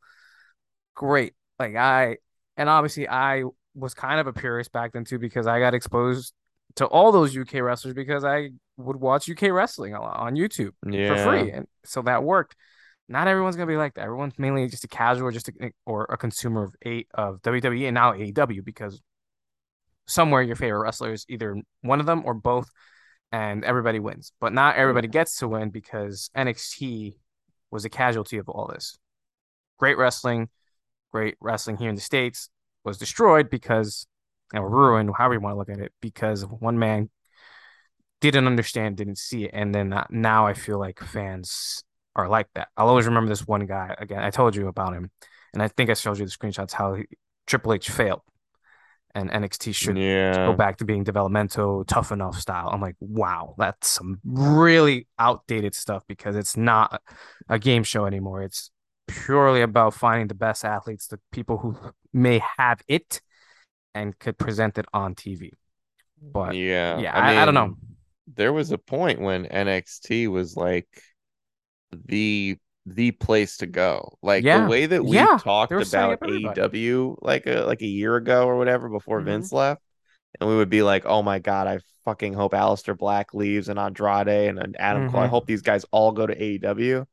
great. 0.96 1.34
Like 1.60 1.76
I 1.76 2.18
and 2.58 2.70
obviously 2.70 3.08
I 3.08 3.44
was 3.76 3.94
kind 3.94 4.20
of 4.20 4.28
a 4.28 4.34
purist 4.34 4.72
back 4.72 4.92
then 4.94 5.06
too 5.06 5.20
because 5.20 5.48
I 5.48 5.60
got 5.60 5.74
exposed 5.74 6.34
to 6.76 6.86
all 6.86 7.12
those 7.12 7.36
UK 7.38 7.56
wrestlers 7.56 7.94
because 7.94 8.24
I 8.24 8.50
would 8.78 8.96
watch 8.98 9.30
UK 9.30 9.44
wrestling 9.52 9.94
a 9.94 10.02
lot 10.02 10.18
on 10.20 10.36
YouTube 10.36 10.72
Yeah. 10.90 11.16
for 11.16 11.24
free, 11.24 11.52
and 11.52 11.68
so 11.86 12.02
that 12.04 12.24
worked. 12.24 12.56
Not 13.08 13.28
everyone's 13.28 13.56
gonna 13.56 13.68
be 13.68 13.78
like 13.78 13.96
that. 13.96 14.04
Everyone's 14.04 14.40
mainly 14.40 14.68
just 14.68 14.84
a 14.84 14.88
casual, 14.88 15.32
just 15.32 15.50
a, 15.50 15.72
or 15.86 16.06
a 16.10 16.18
consumer 16.18 16.64
of 16.64 16.76
eight 16.84 17.08
of 17.14 17.42
WWE 17.42 17.88
and 17.88 17.96
now 17.96 18.14
AEW 18.14 18.64
because 18.64 19.02
somewhere 20.08 20.42
your 20.42 20.56
favorite 20.56 20.80
wrestler 20.82 21.14
is 21.14 21.26
either 21.30 21.58
one 21.82 22.00
of 22.00 22.06
them 22.06 22.24
or 22.26 22.34
both, 22.34 22.70
and 23.32 23.64
everybody 23.64 24.00
wins. 24.00 24.32
But 24.40 24.54
not 24.54 24.76
everybody 24.76 25.08
gets 25.08 25.38
to 25.40 25.48
win 25.48 25.70
because 25.70 26.30
NXT 26.36 27.16
was 27.72 27.86
a 27.86 27.90
casualty 27.90 28.38
of 28.38 28.48
all 28.50 28.68
this. 28.68 28.98
Great 29.80 29.98
wrestling, 29.98 30.50
great 31.12 31.36
wrestling 31.42 31.78
here 31.78 31.90
in 31.90 31.96
the 31.96 32.02
states 32.02 32.50
was 32.84 32.98
destroyed 32.98 33.50
because 33.50 34.06
or 34.54 34.70
ruined, 34.70 35.12
however 35.18 35.36
you 35.36 35.40
want 35.40 35.54
to 35.54 35.58
look 35.58 35.70
at 35.70 35.80
it, 35.80 35.92
because 36.00 36.44
one 36.46 36.78
man 36.78 37.10
didn't 38.22 38.48
understand, 38.48 38.98
didn't 38.98 39.18
see 39.18 39.46
it, 39.46 39.52
and 39.54 39.74
then 39.74 39.92
uh, 39.92 40.06
now 40.10 40.46
I 40.46 40.54
feel 40.54 40.80
like 40.80 41.00
fans 41.00 41.84
are 42.16 42.28
like 42.28 42.48
that. 42.56 42.70
I'll 42.78 42.90
always 42.90 43.06
remember 43.06 43.30
this 43.30 43.48
one 43.48 43.66
guy 43.66 43.96
again. 43.98 44.22
I 44.22 44.30
told 44.30 44.56
you 44.56 44.68
about 44.68 44.94
him, 44.94 45.12
and 45.54 45.62
I 45.62 45.68
think 45.68 45.90
I 45.90 45.94
showed 45.94 46.20
you 46.20 46.26
the 46.26 46.32
screenshots 46.32 46.74
how 46.74 46.96
he, 46.96 47.06
Triple 47.48 47.74
H 47.74 47.90
failed, 47.90 48.22
and 49.16 49.30
NXT 49.30 49.76
should 49.76 49.98
yeah. 49.98 50.34
go 50.34 50.54
back 50.54 50.78
to 50.78 50.86
being 50.86 51.04
developmental, 51.04 51.86
tough 51.86 52.12
enough 52.12 52.40
style. 52.40 52.70
I'm 52.72 52.82
like, 52.82 52.96
wow, 53.00 53.56
that's 53.58 53.88
some 53.88 54.20
really 54.24 55.08
outdated 55.20 55.76
stuff 55.76 56.04
because 56.08 56.36
it's 56.36 56.58
not 56.58 57.02
a 57.50 57.60
game 57.60 57.84
show 57.84 58.06
anymore. 58.06 58.42
It's 58.42 58.72
purely 59.08 59.62
about 59.62 59.94
finding 59.94 60.28
the 60.28 60.36
best 60.36 60.66
athletes, 60.66 61.08
the 61.08 61.20
people 61.32 61.58
who 61.58 61.78
may 62.12 62.42
have 62.58 62.82
it 62.88 63.22
and 63.94 64.18
could 64.18 64.38
present 64.38 64.78
it 64.78 64.86
on 64.94 65.14
TV. 65.16 65.52
But 66.22 66.56
yeah, 66.56 67.00
yeah, 67.00 67.16
I- 67.16 67.42
I 67.42 67.46
don't 67.46 67.54
know. 67.54 67.78
There 68.36 68.54
was 68.54 68.72
a 68.72 68.78
point 68.78 69.20
when 69.20 69.46
NXT 69.46 70.30
was 70.30 70.56
like 70.56 70.88
the 72.06 72.58
the 72.86 73.12
place 73.12 73.58
to 73.58 73.66
go. 73.66 74.18
Like 74.22 74.44
Yeah. 74.44 74.64
the 74.64 74.70
way 74.70 74.86
that 74.88 75.06
we 75.06 75.16
Yeah, 75.16 75.38
talked 75.40 75.70
they 75.70 75.78
were 75.78 75.86
setting 75.86 76.14
about. 76.14 76.58
AEW 76.58 77.18
like 77.22 77.46
a 77.48 77.62
like 77.62 77.82
a 77.82 77.88
year 77.88 78.18
ago 78.18 78.46
or 78.46 78.58
whatever 78.58 78.90
before 78.90 79.22
Mhm. 79.22 79.26
Vince 79.26 79.52
left, 79.54 79.82
and 80.40 80.50
we 80.50 80.56
would 80.58 80.70
be 80.70 80.84
like, 80.84 81.06
"Oh 81.06 81.22
my 81.22 81.40
god, 81.40 81.68
I 81.68 81.80
fucking 82.04 82.34
hope 82.34 82.52
Aleister 82.52 82.98
Black 82.98 83.34
leaves 83.34 83.70
and 83.70 83.80
Andrade 83.80 84.28
and, 84.50 84.60
and 84.60 84.76
Adam 84.78 85.10
Cole. 85.10 85.22
I 85.22 85.28
Mhm. 85.28 85.30
hope 85.30 85.46
these 85.46 85.62
guys 85.62 85.86
all 85.92 86.12
go 86.12 86.28
to 86.28 86.36
AEW." 86.36 87.06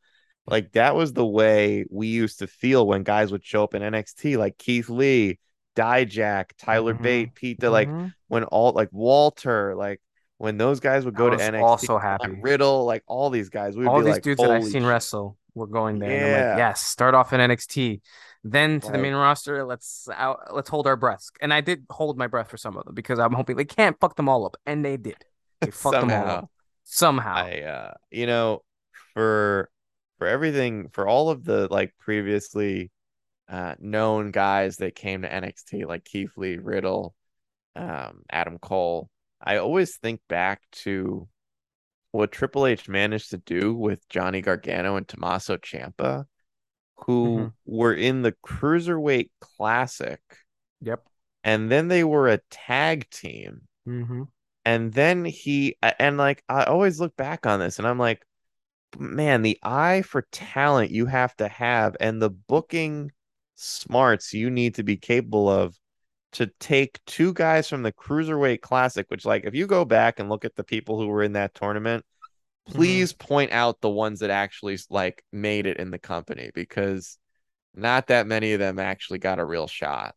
Like 0.46 0.72
that 0.72 0.96
was 0.96 1.12
the 1.12 1.26
way 1.26 1.84
we 1.88 2.08
used 2.08 2.40
to 2.40 2.48
feel 2.48 2.84
when 2.84 3.04
guys 3.04 3.30
would 3.30 3.44
show 3.44 3.62
up 3.62 3.74
in 3.74 3.82
NXT, 3.82 4.36
like 4.36 4.58
Keith 4.58 4.88
Lee, 4.88 5.38
Dijak, 5.76 6.46
Tyler 6.58 6.94
Mhm. 6.94 7.02
Bate, 7.02 7.34
Pete, 7.36 7.62
like 7.62 7.88
Mhm. 7.88 8.12
when 8.26 8.42
all 8.44 8.72
like 8.72 8.88
Walter, 8.90 9.76
like 9.76 10.00
when 10.40 10.56
those 10.56 10.80
guys 10.80 11.04
would 11.04 11.14
go 11.14 11.26
I 11.26 11.36
to 11.36 11.36
NXT, 11.36 11.62
also 11.62 11.98
happy. 11.98 12.30
Riddle, 12.40 12.86
like 12.86 13.02
all 13.06 13.28
these 13.28 13.50
guys, 13.50 13.76
we 13.76 13.86
all 13.86 13.98
be 13.98 14.06
these 14.06 14.14
like, 14.14 14.22
dudes 14.22 14.40
that 14.40 14.50
I've 14.50 14.64
seen 14.64 14.82
shit." 14.82 14.88
wrestle 14.88 15.36
were 15.54 15.66
going 15.66 15.98
there. 15.98 16.10
And 16.10 16.24
I'm 16.24 16.30
Yeah. 16.30 16.52
like, 16.52 16.58
yes, 16.58 16.80
start 16.80 17.14
off 17.14 17.34
in 17.34 17.40
NXT, 17.40 18.00
then 18.42 18.80
to 18.80 18.90
the 18.90 18.96
main 18.96 19.12
roster. 19.12 19.66
Let's 19.66 20.08
out, 20.14 20.54
let's 20.54 20.70
hold 20.70 20.86
our 20.86 20.96
breaths. 20.96 21.30
And 21.42 21.52
I 21.52 21.60
did 21.60 21.84
hold 21.90 22.16
my 22.16 22.26
breath 22.26 22.48
for 22.48 22.56
some 22.56 22.78
of 22.78 22.86
them 22.86 22.94
because 22.94 23.18
I'm 23.18 23.34
hoping 23.34 23.56
they 23.56 23.66
can't 23.66 24.00
fuck 24.00 24.16
them 24.16 24.30
all 24.30 24.46
up, 24.46 24.56
and 24.64 24.82
they 24.82 24.96
did. 24.96 25.22
They 25.60 25.70
fucked 25.70 26.00
them 26.00 26.10
all 26.10 26.26
up 26.26 26.50
somehow. 26.84 27.34
I 27.34 27.60
uh 27.60 27.92
you 28.10 28.26
know 28.26 28.62
for 29.12 29.68
for 30.16 30.26
everything 30.26 30.88
for 30.88 31.06
all 31.06 31.28
of 31.28 31.44
the 31.44 31.68
like 31.70 31.92
previously 31.98 32.90
uh 33.50 33.74
known 33.78 34.30
guys 34.30 34.78
that 34.78 34.94
came 34.94 35.20
to 35.20 35.28
NXT 35.28 35.86
like 35.86 36.04
Keith 36.04 36.32
Lee, 36.38 36.56
Riddle, 36.56 37.14
um 37.76 38.22
Adam 38.30 38.58
Cole, 38.58 39.10
I 39.42 39.56
always 39.56 39.96
think 39.96 40.20
back 40.28 40.62
to 40.84 41.28
what 42.12 42.32
Triple 42.32 42.66
H 42.66 42.88
managed 42.88 43.30
to 43.30 43.38
do 43.38 43.74
with 43.74 44.08
Johnny 44.08 44.40
Gargano 44.40 44.96
and 44.96 45.06
Tommaso 45.06 45.56
Ciampa 45.56 46.26
who 46.96 47.36
Mhm. 47.36 47.52
were 47.64 47.94
in 47.94 48.22
the 48.22 48.32
Cruiserweight 48.44 49.30
Classic 49.40 50.20
Yep. 50.82 51.04
and 51.44 51.70
then 51.70 51.88
they 51.88 52.04
were 52.04 52.28
a 52.28 52.40
tag 52.50 53.08
team 53.10 53.62
Mm-hmm. 53.86 54.24
and 54.64 54.92
then 54.92 55.24
he 55.24 55.76
and 55.98 56.18
like 56.18 56.44
I 56.48 56.64
always 56.64 57.00
look 57.00 57.16
back 57.16 57.46
on 57.46 57.60
this 57.60 57.78
and 57.78 57.88
I'm 57.88 57.98
like 57.98 58.26
man 58.98 59.42
the 59.42 59.58
eye 59.62 60.02
for 60.02 60.22
talent 60.32 60.90
you 60.90 61.06
have 61.06 61.34
to 61.36 61.48
have 61.48 61.96
and 62.00 62.20
the 62.20 62.30
booking 62.30 63.12
smarts 63.54 64.34
you 64.34 64.50
need 64.50 64.74
to 64.74 64.82
be 64.82 64.96
capable 64.96 65.48
of 65.48 65.79
to 66.32 66.46
take 66.60 67.00
two 67.06 67.32
guys 67.32 67.68
from 67.68 67.82
the 67.82 67.92
cruiserweight 67.92 68.60
classic 68.60 69.06
which 69.08 69.24
like 69.24 69.44
if 69.44 69.54
you 69.54 69.66
go 69.66 69.84
back 69.84 70.18
and 70.18 70.28
look 70.28 70.44
at 70.44 70.54
the 70.56 70.64
people 70.64 70.98
who 70.98 71.08
were 71.08 71.22
in 71.22 71.32
that 71.32 71.54
tournament 71.54 72.04
please 72.66 73.12
point 73.12 73.52
out 73.52 73.80
the 73.80 73.88
ones 73.88 74.20
that 74.20 74.30
actually 74.30 74.78
like 74.88 75.24
made 75.32 75.66
it 75.66 75.78
in 75.78 75.90
the 75.90 75.98
company 75.98 76.50
because 76.54 77.18
not 77.74 78.08
that 78.08 78.26
many 78.26 78.52
of 78.52 78.58
them 78.58 78.78
actually 78.78 79.18
got 79.18 79.38
a 79.38 79.44
real 79.44 79.66
shot. 79.66 80.14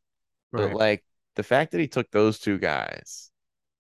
But 0.52 0.74
like 0.74 1.04
the 1.36 1.44
fact 1.44 1.72
that 1.72 1.82
he 1.82 1.88
took 1.88 2.12
those 2.12 2.40
two 2.40 2.60
guys 2.60 3.32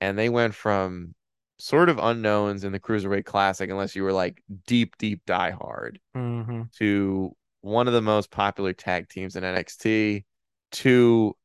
and 0.01 0.17
they 0.17 0.29
went 0.29 0.55
from 0.55 1.13
sort 1.59 1.89
of 1.89 1.99
unknowns 1.99 2.63
in 2.63 2.71
the 2.71 2.79
Cruiserweight 2.79 3.25
Classic, 3.25 3.69
unless 3.69 3.95
you 3.95 4.03
were 4.03 4.11
like 4.11 4.41
deep, 4.65 4.97
deep 4.97 5.21
diehard, 5.27 5.97
mm-hmm. 6.15 6.63
to 6.77 7.35
one 7.61 7.87
of 7.87 7.93
the 7.93 8.01
most 8.01 8.31
popular 8.31 8.73
tag 8.73 9.07
teams 9.07 9.35
in 9.35 9.43
NXT, 9.43 10.25
to 10.71 11.35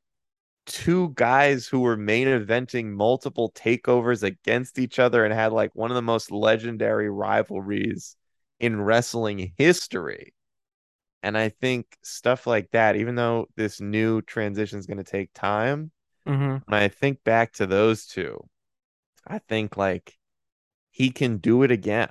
two 0.68 1.12
guys 1.16 1.66
who 1.66 1.80
were 1.80 1.96
main 1.96 2.28
eventing 2.28 2.92
multiple 2.92 3.50
takeovers 3.52 4.22
against 4.22 4.78
each 4.78 5.00
other 5.00 5.24
and 5.24 5.34
had 5.34 5.52
like 5.52 5.74
one 5.74 5.90
of 5.90 5.96
the 5.96 6.02
most 6.02 6.30
legendary 6.30 7.10
rivalries 7.10 8.16
in 8.60 8.80
wrestling 8.80 9.52
history. 9.56 10.34
And 11.22 11.36
I 11.36 11.48
think 11.48 11.86
stuff 12.02 12.46
like 12.46 12.70
that, 12.72 12.96
even 12.96 13.16
though 13.16 13.48
this 13.56 13.80
new 13.80 14.22
transition 14.22 14.78
is 14.78 14.86
going 14.86 14.98
to 14.98 15.04
take 15.04 15.32
time, 15.34 15.90
Mm-hmm. 16.26 16.58
when 16.66 16.82
I 16.82 16.88
think 16.88 17.24
back 17.24 17.54
to 17.54 17.66
those 17.66 18.06
two, 18.06 18.48
I 19.26 19.38
think 19.40 19.76
like 19.76 20.16
he 20.90 21.10
can 21.10 21.38
do 21.38 21.62
it 21.64 21.70
again. 21.70 22.10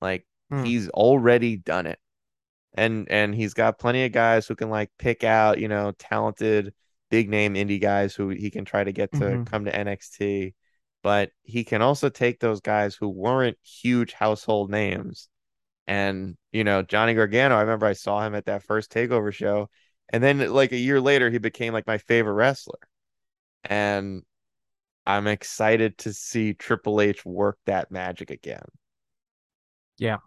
Like 0.00 0.26
Hmm. 0.50 0.64
he's 0.64 0.88
already 0.90 1.56
done 1.56 1.86
it. 1.86 1.98
And 2.74 3.10
and 3.10 3.34
he's 3.34 3.54
got 3.54 3.78
plenty 3.78 4.04
of 4.04 4.12
guys 4.12 4.46
who 4.46 4.54
can 4.54 4.70
like 4.70 4.90
pick 4.98 5.24
out, 5.24 5.58
you 5.58 5.68
know, 5.68 5.92
talented 5.98 6.74
big 7.10 7.28
name 7.28 7.54
indie 7.54 7.80
guys 7.80 8.14
who 8.14 8.28
he 8.28 8.50
can 8.50 8.64
try 8.64 8.84
to 8.84 8.92
get 8.92 9.12
to 9.12 9.18
Mhm. 9.18 9.46
come 9.46 9.64
to 9.64 9.74
NXT. 9.74 10.54
But 11.02 11.30
he 11.42 11.64
can 11.64 11.80
also 11.80 12.08
take 12.08 12.40
those 12.40 12.60
guys 12.60 12.94
who 12.96 13.08
weren't 13.08 13.56
huge 13.62 14.12
household 14.12 14.70
names. 14.70 15.28
And, 15.86 16.36
you 16.52 16.64
know, 16.64 16.82
Johnny 16.82 17.14
Gargano, 17.14 17.56
I 17.56 17.60
remember 17.60 17.86
I 17.86 17.92
saw 17.94 18.24
him 18.26 18.34
at 18.34 18.46
that 18.46 18.62
first 18.64 18.92
takeover 18.92 19.32
show. 19.32 19.70
And 20.10 20.22
then 20.22 20.52
like 20.52 20.72
a 20.72 20.76
year 20.76 21.00
later, 21.00 21.30
he 21.30 21.38
became 21.38 21.72
like 21.72 21.86
my 21.86 21.98
favorite 21.98 22.34
wrestler. 22.34 22.78
And 23.64 24.22
I'm 25.06 25.26
excited 25.26 25.96
to 25.98 26.12
see 26.12 26.52
Triple 26.52 27.00
H 27.00 27.24
work 27.24 27.58
that 27.66 27.90
magic 27.90 28.30
again. 28.30 28.64
Yeah. 29.96 30.18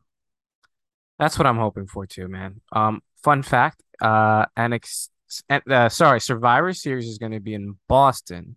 That's 1.19 1.37
what 1.37 1.45
I'm 1.45 1.57
hoping 1.57 1.85
for 1.85 2.07
too, 2.07 2.27
man. 2.27 2.61
Um, 2.71 3.03
fun 3.23 3.43
fact, 3.43 3.83
uh, 4.01 4.45
NXT, 4.57 5.09
uh, 5.49 5.89
sorry, 5.89 6.19
Survivor 6.21 6.73
Series 6.73 7.07
is 7.07 7.17
going 7.17 7.31
to 7.33 7.39
be 7.39 7.53
in 7.53 7.77
Boston, 7.87 8.55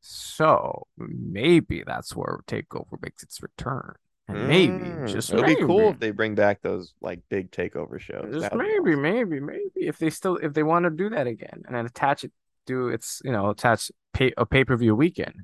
so 0.00 0.86
maybe 0.98 1.84
that's 1.86 2.16
where 2.16 2.40
Takeover 2.46 3.00
makes 3.02 3.22
its 3.22 3.42
return, 3.42 3.94
and 4.28 4.46
maybe 4.46 4.98
Mm, 4.98 5.06
just 5.06 5.32
it'll 5.32 5.42
maybe, 5.42 5.54
be 5.56 5.56
cool 5.56 5.90
if 5.90 5.98
they 5.98 6.10
bring 6.10 6.34
back 6.34 6.60
those 6.62 6.94
like 7.00 7.20
big 7.28 7.50
takeover 7.50 8.00
shows. 8.00 8.32
just 8.32 8.38
That 8.38 8.52
would 8.54 8.64
be 8.64 8.74
maybe, 8.74 8.96
awesome. 8.96 9.00
maybe, 9.00 9.40
maybe 9.40 9.70
if 9.86 9.98
they 9.98 10.10
still 10.10 10.36
if 10.36 10.54
they 10.54 10.62
want 10.62 10.84
to 10.84 10.90
do 10.90 11.10
that 11.10 11.26
again 11.26 11.62
and 11.66 11.74
then 11.74 11.86
attach 11.86 12.24
it 12.24 12.32
to 12.66 12.88
its 12.88 13.20
you 13.24 13.32
know 13.32 13.50
attach 13.50 13.90
pay, 14.12 14.32
a 14.36 14.46
pay 14.46 14.64
per 14.64 14.76
view 14.76 14.94
weekend, 14.94 15.34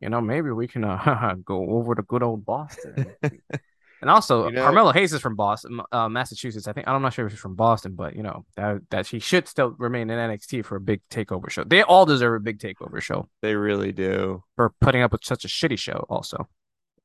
you 0.00 0.08
know 0.10 0.20
maybe 0.20 0.50
we 0.50 0.68
can 0.68 0.84
uh, 0.84 1.34
go 1.44 1.70
over 1.70 1.94
to 1.94 2.02
good 2.02 2.22
old 2.24 2.44
Boston. 2.44 3.16
And 4.02 4.10
also, 4.10 4.46
You 4.48 4.52
know- 4.52 4.62
Carmelo 4.64 4.92
Hayes 4.92 5.12
is 5.14 5.20
from 5.22 5.36
Boston, 5.36 5.80
uh, 5.92 6.08
Massachusetts. 6.08 6.66
I 6.68 6.72
think 6.72 6.88
I'm 6.88 7.00
not 7.00 7.14
sure 7.14 7.24
if 7.26 7.32
he's 7.32 7.40
from 7.40 7.54
Boston, 7.54 7.94
but 7.94 8.14
you 8.16 8.22
know 8.24 8.44
that 8.56 8.82
that 8.90 9.06
he 9.06 9.20
should 9.20 9.46
still 9.48 9.74
remain 9.78 10.10
in 10.10 10.18
NXT 10.18 10.64
for 10.64 10.76
a 10.76 10.80
big 10.80 11.00
takeover 11.08 11.48
show. 11.48 11.62
They 11.64 11.82
all 11.82 12.04
deserve 12.04 12.34
a 12.34 12.40
big 12.40 12.58
takeover 12.58 13.00
show 13.00 13.28
They 13.40 13.54
really 13.54 13.92
do. 13.92 14.42
for 14.56 14.74
putting 14.80 15.02
up 15.02 15.12
with 15.12 15.24
such 15.24 15.44
a 15.44 15.48
shitty 15.48 15.78
show. 15.78 16.04
Also, 16.10 16.48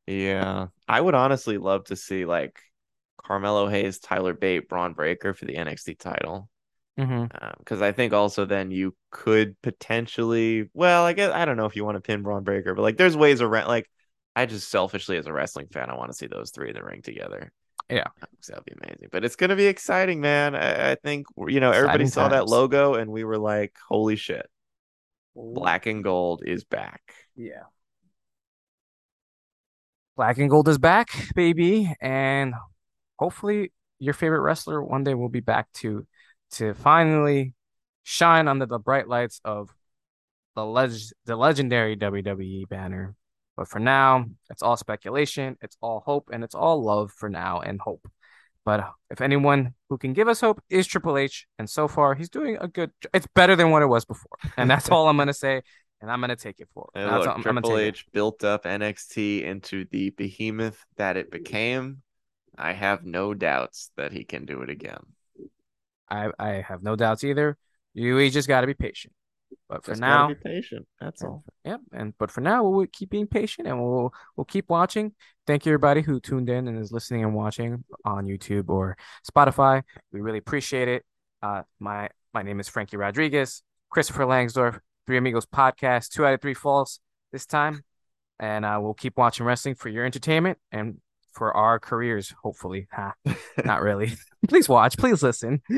Yeah. 0.08 0.68
I 0.88 1.00
would 1.00 1.14
honestly 1.16 1.58
love 1.58 1.86
to 1.86 1.96
see 1.96 2.26
like 2.26 2.60
Carmelo 3.24 3.68
Hayes, 3.68 4.00
Tyler 4.00 4.34
Bate, 4.34 4.68
Bron 4.68 4.94
Breakker 4.94 5.34
for 5.34 5.46
the 5.46 5.56
NXT 5.56 6.00
title. 6.00 6.50
mm-hmm. 6.98 7.26
because 7.60 7.82
I 7.84 7.92
think 7.92 8.12
also 8.14 8.46
then 8.46 8.72
you 8.72 8.96
could 9.12 9.56
potentially, 9.62 10.70
well, 10.74 11.04
I 11.06 11.14
guess 11.14 11.32
I 11.32 11.46
don't 11.46 11.58
know 11.58 11.66
if 11.68 11.76
you 11.76 11.86
want 11.86 11.96
to 11.98 12.02
pin 12.02 12.24
Bron 12.24 12.44
Breakker, 12.44 12.74
but 12.74 12.82
like 12.82 12.98
there's 12.98 13.16
ways 13.16 13.40
around. 13.42 13.68
Like 13.68 13.88
I 14.38 14.46
just 14.46 14.70
selfishly 14.70 15.18
as 15.18 15.26
a 15.26 15.34
wrestling 15.34 15.68
fan, 15.72 15.90
I 15.90 15.96
want 15.96 16.12
to 16.12 16.18
see 16.18 16.28
those 16.28 16.52
three 16.52 16.70
in 16.70 16.76
the 16.76 16.84
ring 16.84 17.02
together. 17.02 17.52
Yeah. 17.90 18.06
Oh, 18.22 18.28
that'd 18.48 18.66
be 18.66 18.74
amazing. 18.84 19.10
But 19.12 19.26
it's 19.26 19.36
gonna 19.36 19.56
be 19.56 19.66
exciting, 19.66 20.22
man. 20.22 20.56
I, 20.56 20.92
I 20.92 20.96
think 20.96 21.26
you 21.48 21.60
know 21.60 21.72
everybody 21.72 22.04
Exciting 22.04 22.08
saw 22.08 22.28
that 22.30 22.48
logo 22.48 22.94
and 22.96 23.12
we 23.12 23.24
were 23.24 23.38
like, 23.40 23.76
holy 23.88 24.16
shit, 24.16 24.48
black 25.36 25.86
and 25.86 26.04
gold 26.04 26.44
is 26.46 26.64
back. 26.64 27.02
yeah. 27.36 27.64
Black 30.16 30.40
and 30.40 30.50
Gold 30.50 30.68
is 30.68 30.80
back, 30.80 31.10
baby, 31.36 31.94
and 32.02 32.56
hopefully 33.20 33.72
your 34.00 34.16
favorite 34.16 34.42
wrestler 34.42 34.84
one 34.84 35.04
day 35.04 35.14
will 35.14 35.30
be 35.30 35.42
back 35.42 35.72
to 35.74 36.08
to 36.52 36.74
finally 36.74 37.54
shine 38.04 38.48
under 38.48 38.66
the 38.66 38.80
bright 38.80 39.08
lights 39.08 39.42
of 39.44 39.70
the 40.56 40.66
leg 40.66 40.92
the 41.26 41.36
legendary 41.36 41.96
WWE 41.96 42.68
banner. 42.68 43.17
But 43.58 43.68
for 43.68 43.80
now, 43.80 44.26
it's 44.52 44.62
all 44.62 44.78
speculation, 44.78 45.58
it's 45.62 45.76
all 45.82 46.04
hope, 46.06 46.30
and 46.32 46.44
it's 46.44 46.54
all 46.56 46.84
love 46.84 47.12
for 47.12 47.28
now 47.28 47.60
and 47.60 47.82
hope. 47.82 48.08
But 48.64 48.88
if 49.10 49.20
anyone 49.20 49.74
who 49.90 49.98
can 49.98 50.14
give 50.14 50.28
us 50.28 50.42
hope 50.42 50.62
is 50.70 50.86
Triple 50.86 51.18
H, 51.18 51.48
and 51.58 51.68
so 51.68 51.88
far 51.88 52.14
he's 52.14 52.30
doing 52.30 52.58
a 52.62 52.68
good. 52.68 52.92
It's 53.14 53.28
better 53.34 53.56
than 53.56 53.72
what 53.72 53.82
it 53.82 53.88
was 53.88 54.06
before, 54.06 54.38
and 54.58 54.70
that's 54.70 54.90
all 54.90 55.08
I'm 55.08 55.18
gonna 55.18 55.34
say. 55.34 55.64
And 56.00 56.12
I'm 56.12 56.22
gonna 56.22 56.36
take 56.36 56.60
it 56.60 56.68
for. 56.74 56.90
And 56.94 57.10
That's 57.10 57.20
look, 57.22 57.28
all- 57.30 57.36
I'm 57.36 57.42
gonna 57.42 57.62
Triple 57.62 57.78
take 57.78 57.88
it. 57.88 57.98
H 57.98 58.06
built 58.14 58.44
up 58.44 58.66
NXT 58.66 59.44
into 59.44 59.86
the 59.90 60.12
behemoth 60.12 60.86
that 60.98 61.18
it 61.18 61.32
became. 61.32 62.04
I 62.56 62.74
have 62.74 63.04
no 63.04 63.34
doubts 63.34 63.92
that 63.98 64.12
he 64.12 64.24
can 64.24 64.46
do 64.46 64.62
it 64.62 64.70
again. 64.70 65.02
I 66.10 66.30
I 66.38 66.50
have 66.62 66.84
no 66.84 66.96
doubts 66.96 67.24
either. 67.24 67.58
You 67.96 68.16
we 68.16 68.30
just 68.30 68.48
got 68.48 68.62
to 68.62 68.68
be 68.68 68.76
patient. 68.76 69.14
But 69.70 69.84
for 69.84 69.92
Just 69.92 70.02
now, 70.02 70.28
be 70.30 70.36
patient. 70.36 70.88
That's 71.00 71.24
all. 71.24 71.44
Yep. 71.66 71.82
And 71.94 72.14
but 72.18 72.32
for 72.32 72.42
now, 72.42 72.64
we'll 72.64 72.88
keep 72.88 73.10
being 73.10 73.28
patient 73.28 73.68
and 73.68 73.82
we'll 73.82 74.14
we'll 74.36 74.46
keep 74.46 74.70
watching. 74.70 75.14
Thank 75.46 75.66
you 75.66 75.72
everybody 75.72 76.02
who 76.02 76.20
tuned 76.20 76.50
in 76.50 76.68
and 76.68 76.80
is 76.80 76.92
listening 76.92 77.24
and 77.24 77.34
watching 77.34 77.84
on 78.06 78.26
YouTube 78.26 78.70
or 78.70 78.98
Spotify. 79.30 79.84
We 80.12 80.22
really 80.22 80.38
appreciate 80.38 80.88
it. 80.88 81.06
Uh, 81.42 81.64
my 81.80 82.10
my 82.34 82.44
name 82.44 82.60
is 82.60 82.70
Frankie 82.70 82.98
Rodriguez, 82.98 83.62
Christopher 83.90 84.24
Langsdorf, 84.24 84.80
Three 85.06 85.18
Amigos 85.18 85.46
podcast, 85.46 86.10
two 86.10 86.26
out 86.26 86.34
of 86.34 86.42
three 86.42 86.54
falls 86.54 87.00
this 87.32 87.46
time, 87.46 87.84
and 88.40 88.64
uh, 88.64 88.80
we'll 88.82 88.94
keep 88.94 89.18
watching 89.18 89.46
wrestling 89.46 89.76
for 89.76 89.90
your 89.90 90.06
entertainment 90.06 90.58
and 90.72 91.00
for 91.34 91.56
our 91.56 91.80
careers, 91.80 92.34
hopefully. 92.42 92.88
Ha, 92.92 93.14
not 93.64 93.82
really. 93.82 94.14
please 94.48 94.68
watch, 94.68 94.98
please 94.98 95.22
listen. 95.22 95.62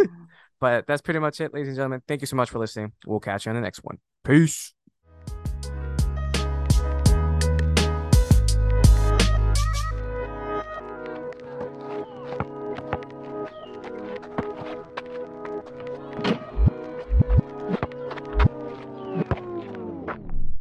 But 0.60 0.88
that's 0.88 1.01
pretty 1.01 1.20
much 1.20 1.39
it, 1.41 1.53
ladies 1.53 1.70
and 1.70 1.78
gentlemen. 1.78 2.01
Thank 2.07 2.22
you 2.22 2.28
so 2.28 2.36
much 2.36 2.49
for 2.49 2.60
listening. 2.60 2.93
We'll 3.05 3.20
catch 3.20 3.45
you 3.45 3.51
on 3.51 3.55
the 3.55 3.62
next 3.62 3.84
one. 3.84 3.99
Peace. 4.24 4.74